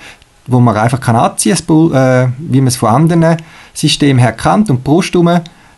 wo 0.47 0.61
man 0.61 0.75
einfach 0.75 1.01
kann 1.01 1.17
anziehen 1.17 1.59
kann, 1.67 1.93
äh, 1.93 2.29
wie 2.39 2.63
man 2.63 2.69
es 2.69 2.77
von 2.77 2.89
anderen 2.89 3.37
Systemen 3.75 4.19
her 4.19 4.33
kennt 4.33 4.71
und 4.71 4.79
die 4.79 4.83
Brust 4.83 5.15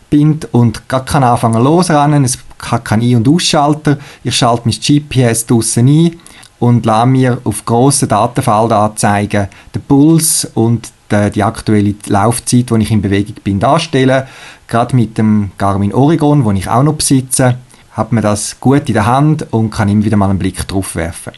bindet 0.09 0.47
und 0.53 0.87
gar 0.87 1.03
kann 1.03 1.25
anfangen 1.25 1.61
losrennen. 1.61 2.23
Es 2.23 2.37
hat 2.61 2.85
keinen 2.85 3.01
Ein- 3.01 3.17
und 3.17 3.27
Ausschalter. 3.27 3.97
Ich 4.23 4.35
schalte 4.35 4.61
mein 4.63 4.75
GPS 4.79 5.45
draussen 5.45 5.89
ein 5.89 6.19
und 6.61 6.85
lasse 6.85 7.07
mir 7.07 7.39
auf 7.43 7.65
grossen 7.65 8.07
Datenfeldern 8.07 8.91
anzeigen, 8.91 9.47
den 9.73 9.81
Puls 9.81 10.47
und 10.53 10.91
die, 11.11 11.31
die 11.31 11.43
aktuelle 11.43 11.95
Laufzeit, 12.05 12.69
wo 12.69 12.75
ich 12.75 12.91
in 12.91 13.01
Bewegung 13.01 13.35
bin, 13.43 13.59
darstellen. 13.59 14.23
Gerade 14.67 14.95
mit 14.95 15.17
dem 15.17 15.51
Garmin 15.57 15.91
Oregon, 15.91 16.45
wo 16.45 16.51
ich 16.51 16.69
auch 16.69 16.83
noch 16.83 16.93
besitze, 16.93 17.57
hat 17.93 18.11
man 18.11 18.21
das 18.21 18.59
gut 18.59 18.87
in 18.87 18.93
der 18.93 19.07
Hand 19.07 19.51
und 19.51 19.71
kann 19.71 19.89
immer 19.89 20.05
wieder 20.05 20.17
mal 20.17 20.29
einen 20.29 20.37
Blick 20.37 20.67
drauf 20.67 20.95
werfen. 20.95 21.33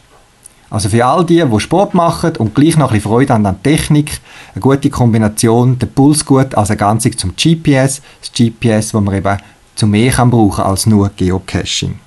Also 0.68 0.90
für 0.90 1.06
all 1.06 1.24
die, 1.24 1.42
die 1.42 1.60
Sport 1.60 1.94
machen 1.94 2.36
und 2.36 2.54
gleich 2.54 2.76
noch 2.76 2.90
ein 2.90 2.96
bisschen 2.96 3.10
Freude 3.10 3.32
an 3.32 3.62
Technik, 3.62 4.20
eine 4.54 4.60
gute 4.60 4.90
Kombination, 4.90 5.78
der 5.78 5.86
Puls 5.86 6.26
gut 6.26 6.54
als 6.54 6.68
Ergänzung 6.68 7.16
zum 7.16 7.34
GPS, 7.34 8.02
das 8.20 8.32
GPS, 8.36 8.92
wo 8.92 9.00
man 9.00 9.14
eben 9.14 9.38
zu 9.74 9.86
mehr 9.86 10.12
kann 10.12 10.30
brauchen 10.30 10.64
als 10.64 10.84
nur 10.84 11.10
Geocaching. 11.16 11.98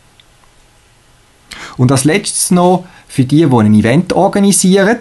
Und 1.77 1.91
als 1.91 2.03
letztes 2.03 2.51
noch 2.51 2.85
für 3.07 3.23
die, 3.23 3.45
die 3.45 3.55
ein 3.55 3.73
Event 3.73 4.13
organisieren. 4.13 4.97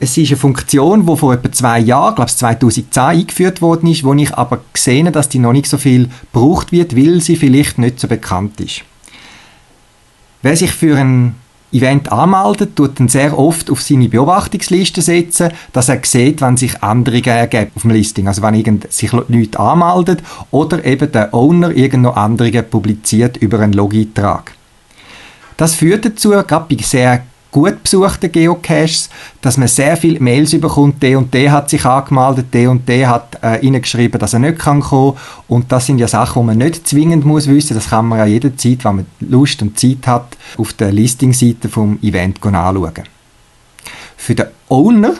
Es 0.00 0.16
ist 0.16 0.28
eine 0.28 0.36
Funktion, 0.36 1.06
die 1.06 1.16
vor 1.16 1.34
etwa 1.34 1.50
zwei 1.50 1.80
Jahren, 1.80 2.14
glaube 2.14 2.30
ich 2.30 2.36
2010, 2.36 3.02
eingeführt 3.02 3.60
worden 3.62 3.90
ist, 3.90 4.04
wo 4.04 4.14
ich 4.14 4.32
aber 4.34 4.60
gesehen 4.72 5.06
habe, 5.06 5.12
dass 5.12 5.28
die 5.28 5.40
noch 5.40 5.52
nicht 5.52 5.66
so 5.66 5.76
viel 5.76 6.08
gebraucht 6.32 6.70
wird, 6.70 6.96
weil 6.96 7.20
sie 7.20 7.36
vielleicht 7.36 7.78
nicht 7.78 7.98
so 7.98 8.06
bekannt 8.06 8.60
ist. 8.60 8.82
Wer 10.42 10.56
sich 10.56 10.70
für 10.70 10.96
ein 10.96 11.34
Event 11.72 12.10
anmeldet, 12.10 12.76
tut 12.76 12.98
dann 12.98 13.08
sehr 13.08 13.38
oft 13.38 13.70
auf 13.70 13.82
seine 13.82 14.08
Beobachtungsliste 14.08 15.02
setzen, 15.02 15.50
dass 15.72 15.88
er 15.88 16.00
sieht, 16.02 16.40
wenn 16.40 16.56
sich 16.56 16.82
Änderungen 16.82 17.24
ergeben 17.24 17.72
auf 17.74 17.82
dem 17.82 17.90
Listing. 17.90 18.26
Also 18.26 18.40
wenn 18.40 18.54
irgend 18.54 18.90
sich 18.90 19.12
Leute 19.12 19.60
anmelden 19.60 20.18
oder 20.50 20.84
eben 20.84 21.12
der 21.12 21.34
Owner 21.34 21.70
irgendeine 21.70 22.24
Änderungen 22.24 22.70
publiziert 22.70 23.36
über 23.36 23.58
einen 23.60 23.74
Log-Eintrag. 23.74 24.57
Das 25.58 25.74
führt 25.74 26.04
dazu, 26.04 26.30
gerade 26.30 26.66
bei 26.72 26.80
sehr 26.82 27.24
gut 27.50 27.82
besuchten 27.82 28.30
Geocaches, 28.30 29.10
dass 29.40 29.56
man 29.56 29.66
sehr 29.66 29.96
viele 29.96 30.20
Mails 30.20 30.52
bekommt, 30.52 31.02
der 31.02 31.18
und 31.18 31.34
der 31.34 31.50
hat 31.50 31.68
sich 31.68 31.84
angemeldet, 31.84 32.46
der 32.54 32.70
und 32.70 32.88
der 32.88 33.08
hat 33.08 33.38
äh, 33.42 33.46
reingeschrieben, 33.56 34.20
dass 34.20 34.34
er 34.34 34.38
nicht 34.38 34.60
kann 34.60 34.80
kommen 34.80 35.16
und 35.48 35.72
das 35.72 35.86
sind 35.86 35.98
ja 35.98 36.06
Sachen, 36.06 36.42
die 36.42 36.46
man 36.46 36.58
nicht 36.58 36.86
zwingend 36.86 37.24
muss 37.24 37.48
wissen, 37.48 37.74
das 37.74 37.90
kann 37.90 38.06
man 38.06 38.18
ja 38.20 38.26
jederzeit, 38.26 38.84
wenn 38.84 38.96
man 38.96 39.06
Lust 39.18 39.60
und 39.60 39.76
Zeit 39.80 40.06
hat, 40.06 40.36
auf 40.58 40.74
der 40.74 40.92
Listingseite 40.92 41.68
vom 41.68 41.98
Event 42.02 42.38
anschauen. 42.44 43.04
Für 44.16 44.34
den 44.36 44.46
Owner, 44.68 45.14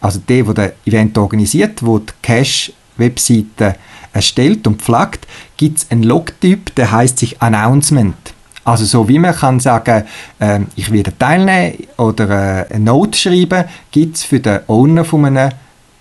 also 0.00 0.20
der, 0.20 0.44
der 0.44 0.54
das 0.54 0.72
Event 0.86 1.18
organisiert, 1.18 1.80
der 1.80 1.98
die 1.98 2.12
Cache-Webseite 2.22 3.74
erstellt 4.12 4.64
und 4.68 4.80
pflegt, 4.80 5.26
gibt 5.56 5.78
es 5.78 5.90
einen 5.90 6.04
Logtyp, 6.04 6.72
der 6.76 6.92
heißt 6.92 7.18
sich 7.18 7.42
Announcement. 7.42 8.32
Also 8.64 8.84
so 8.84 9.08
wie 9.08 9.18
man 9.18 9.34
kann 9.34 9.58
sagen, 9.60 10.04
äh, 10.38 10.60
ich 10.76 10.92
werde 10.92 11.16
teilnehmen 11.18 11.74
oder 11.96 12.30
äh, 12.30 12.74
eine 12.74 12.84
Note 12.84 13.18
schreiben, 13.18 13.64
gibt 13.90 14.16
es 14.16 14.24
für 14.24 14.40
den 14.40 14.60
Owner 14.68 15.04
von 15.04 15.24
einem 15.24 15.50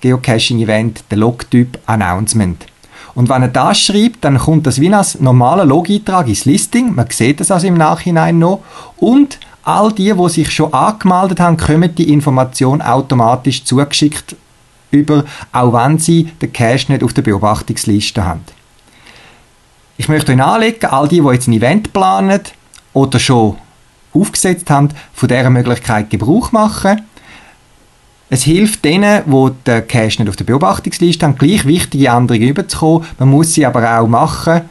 Geocaching-Event 0.01 1.03
den 1.11 1.19
Logtyp 1.19 1.79
Announcement. 1.85 2.65
Und 3.13 3.29
wenn 3.29 3.41
er 3.41 3.47
das 3.49 3.79
schreibt, 3.79 4.23
dann 4.23 4.37
kommt 4.37 4.67
das 4.67 4.79
wie 4.79 4.93
ein 4.93 5.05
normaler 5.19 5.65
Log-Eintrag 5.65 6.27
ins 6.27 6.45
Listing. 6.45 6.95
Man 6.95 7.07
sieht 7.09 7.39
das 7.39 7.51
also 7.51 7.67
im 7.67 7.73
Nachhinein 7.75 8.39
noch. 8.39 8.61
Und 8.97 9.39
all 9.63 9.91
die, 9.91 10.13
die 10.13 10.29
sich 10.29 10.51
schon 10.51 10.73
angemeldet 10.73 11.39
haben, 11.39 11.57
kommen 11.57 11.93
die 11.95 12.11
Information 12.11 12.81
automatisch 12.81 13.63
zugeschickt 13.63 14.35
über, 14.91 15.23
auch 15.51 15.73
wenn 15.73 15.99
sie 15.99 16.25
den 16.41 16.53
Cache 16.53 16.91
nicht 16.91 17.03
auf 17.03 17.13
der 17.13 17.21
Beobachtungsliste 17.21 18.23
haben. 18.23 18.41
Ich 19.97 20.09
möchte 20.09 20.33
euch 20.33 20.41
anlegen, 20.41 20.85
all 20.87 21.07
die, 21.07 21.21
die 21.21 21.27
jetzt 21.27 21.47
ein 21.47 21.53
Event 21.53 21.93
planen 21.93 22.41
oder 22.93 23.19
schon 23.19 23.57
aufgesetzt 24.13 24.69
haben, 24.69 24.89
von 25.13 25.29
dieser 25.29 25.49
Möglichkeit 25.49 26.09
Gebrauch 26.09 26.51
machen. 26.51 27.01
Es 28.29 28.43
hilft 28.43 28.85
denen, 28.85 29.23
die 29.25 29.51
den 29.65 29.87
Cache 29.87 30.21
nicht 30.21 30.29
auf 30.29 30.37
der 30.37 30.45
Beobachtungsliste 30.45 31.25
haben, 31.25 31.37
gleich 31.37 31.65
wichtige 31.65 32.07
Änderungen 32.07 32.47
überzukommen. 32.47 33.05
Man 33.19 33.29
muss 33.29 33.53
sie 33.53 33.65
aber 33.65 33.99
auch 33.99 34.07
machen 34.07 34.61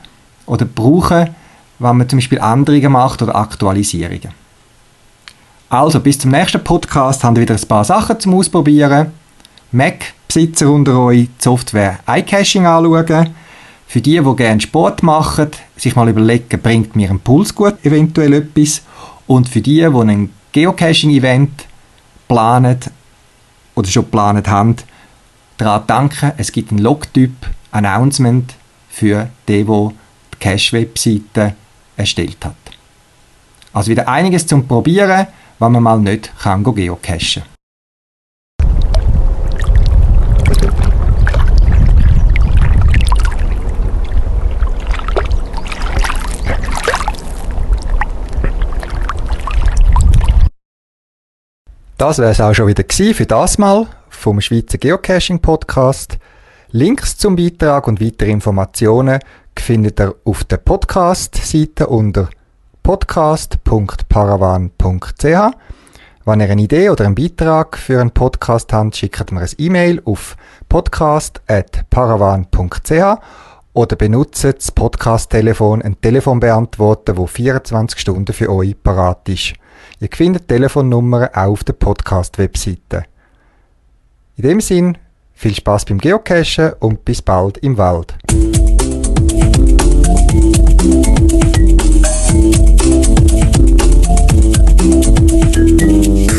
oder 0.46 0.64
brauchen, 0.64 1.30
wenn 1.78 1.96
man 1.96 2.08
zum 2.08 2.18
Beispiel 2.18 2.38
Änderungen 2.38 2.92
macht 2.92 3.22
oder 3.22 3.36
Aktualisierungen. 3.36 4.32
Also, 5.68 6.00
bis 6.00 6.18
zum 6.18 6.32
nächsten 6.32 6.64
Podcast 6.64 7.22
haben 7.22 7.36
wir 7.36 7.42
wieder 7.42 7.54
ein 7.54 7.68
paar 7.68 7.84
Sachen 7.84 8.18
zum 8.18 8.34
Ausprobieren. 8.34 9.12
Mac-Besitzer 9.72 10.68
unter 10.68 10.98
euch 10.98 11.28
die 11.28 11.30
Software 11.38 12.00
iCaching 12.08 12.66
anschauen. 12.66 13.30
Für 13.90 14.00
die, 14.00 14.20
die 14.20 14.36
gerne 14.36 14.60
Sport 14.60 15.02
machen, 15.02 15.50
sich 15.76 15.96
mal 15.96 16.08
überlegen, 16.08 16.62
bringt 16.62 16.94
mir 16.94 17.10
ein 17.10 17.18
Pulsgut 17.18 17.84
eventuell 17.84 18.34
etwas. 18.34 18.82
Und 19.26 19.48
für 19.48 19.60
die, 19.60 19.80
die 19.80 19.84
ein 19.84 20.30
Geocaching-Event 20.52 21.66
planen 22.28 22.78
oder 23.74 23.88
schon 23.88 24.04
geplant 24.04 24.46
haben, 24.46 24.76
daran 25.56 25.88
danken, 25.88 26.30
es 26.36 26.52
gibt 26.52 26.70
ein 26.70 26.78
Logtyp 26.78 27.32
Announcement 27.72 28.54
für 28.88 29.28
die, 29.48 29.64
die 29.64 29.88
die 30.34 30.38
Cache-Webseite 30.38 31.56
erstellt 31.96 32.44
hat. 32.44 32.54
Also 33.72 33.90
wieder 33.90 34.06
einiges 34.06 34.46
zum 34.46 34.68
Probieren, 34.68 35.26
wenn 35.58 35.72
man 35.72 35.82
mal 35.82 35.98
nicht 35.98 36.32
kann 36.40 36.62
geocachen 36.62 37.42
Das 52.00 52.18
wäre 52.18 52.30
es 52.30 52.40
auch 52.40 52.54
schon 52.54 52.66
wieder 52.66 52.82
für 52.88 53.26
das 53.26 53.58
Mal 53.58 53.86
vom 54.08 54.40
Schweizer 54.40 54.78
Geocaching 54.78 55.40
Podcast. 55.40 56.16
Links 56.70 57.18
zum 57.18 57.36
Beitrag 57.36 57.86
und 57.86 58.00
weitere 58.00 58.30
Informationen 58.30 59.18
findet 59.54 60.00
ihr 60.00 60.14
auf 60.24 60.44
der 60.44 60.56
Podcast-Seite 60.56 61.88
unter 61.88 62.30
podcast.paravan.ch. 62.82 65.24
Wenn 66.24 66.40
ihr 66.40 66.48
eine 66.48 66.62
Idee 66.62 66.88
oder 66.88 67.04
einen 67.04 67.14
Beitrag 67.14 67.76
für 67.76 68.00
einen 68.00 68.12
Podcast 68.12 68.72
habt, 68.72 68.96
schickt 68.96 69.30
mir 69.30 69.42
ein 69.42 69.50
E-Mail 69.58 70.00
auf 70.06 70.38
podcast.paravan.ch 70.70 73.22
oder 73.74 73.96
benutzt 73.96 74.44
das 74.44 74.72
Podcast-Telefon, 74.72 75.82
ein 75.82 76.00
Telefonbeantworter, 76.00 77.18
wo 77.18 77.26
24 77.26 78.00
Stunden 78.00 78.32
für 78.32 78.50
euch 78.50 78.82
parat 78.82 79.28
ist. 79.28 79.59
Ihr 80.02 80.08
findet 80.10 80.48
Telefonnummern 80.48 81.28
auch 81.34 81.48
auf 81.48 81.64
der 81.64 81.74
Podcast-Webseite. 81.74 83.04
In 84.36 84.42
dem 84.42 84.60
Sinn, 84.62 84.96
viel 85.34 85.54
Spaß 85.54 85.84
beim 85.84 85.98
Geocachen 85.98 86.72
und 86.80 87.04
bis 87.04 87.20
bald 87.20 87.58
im 87.58 87.76
Wald. 87.76 88.16
You. 95.90 96.29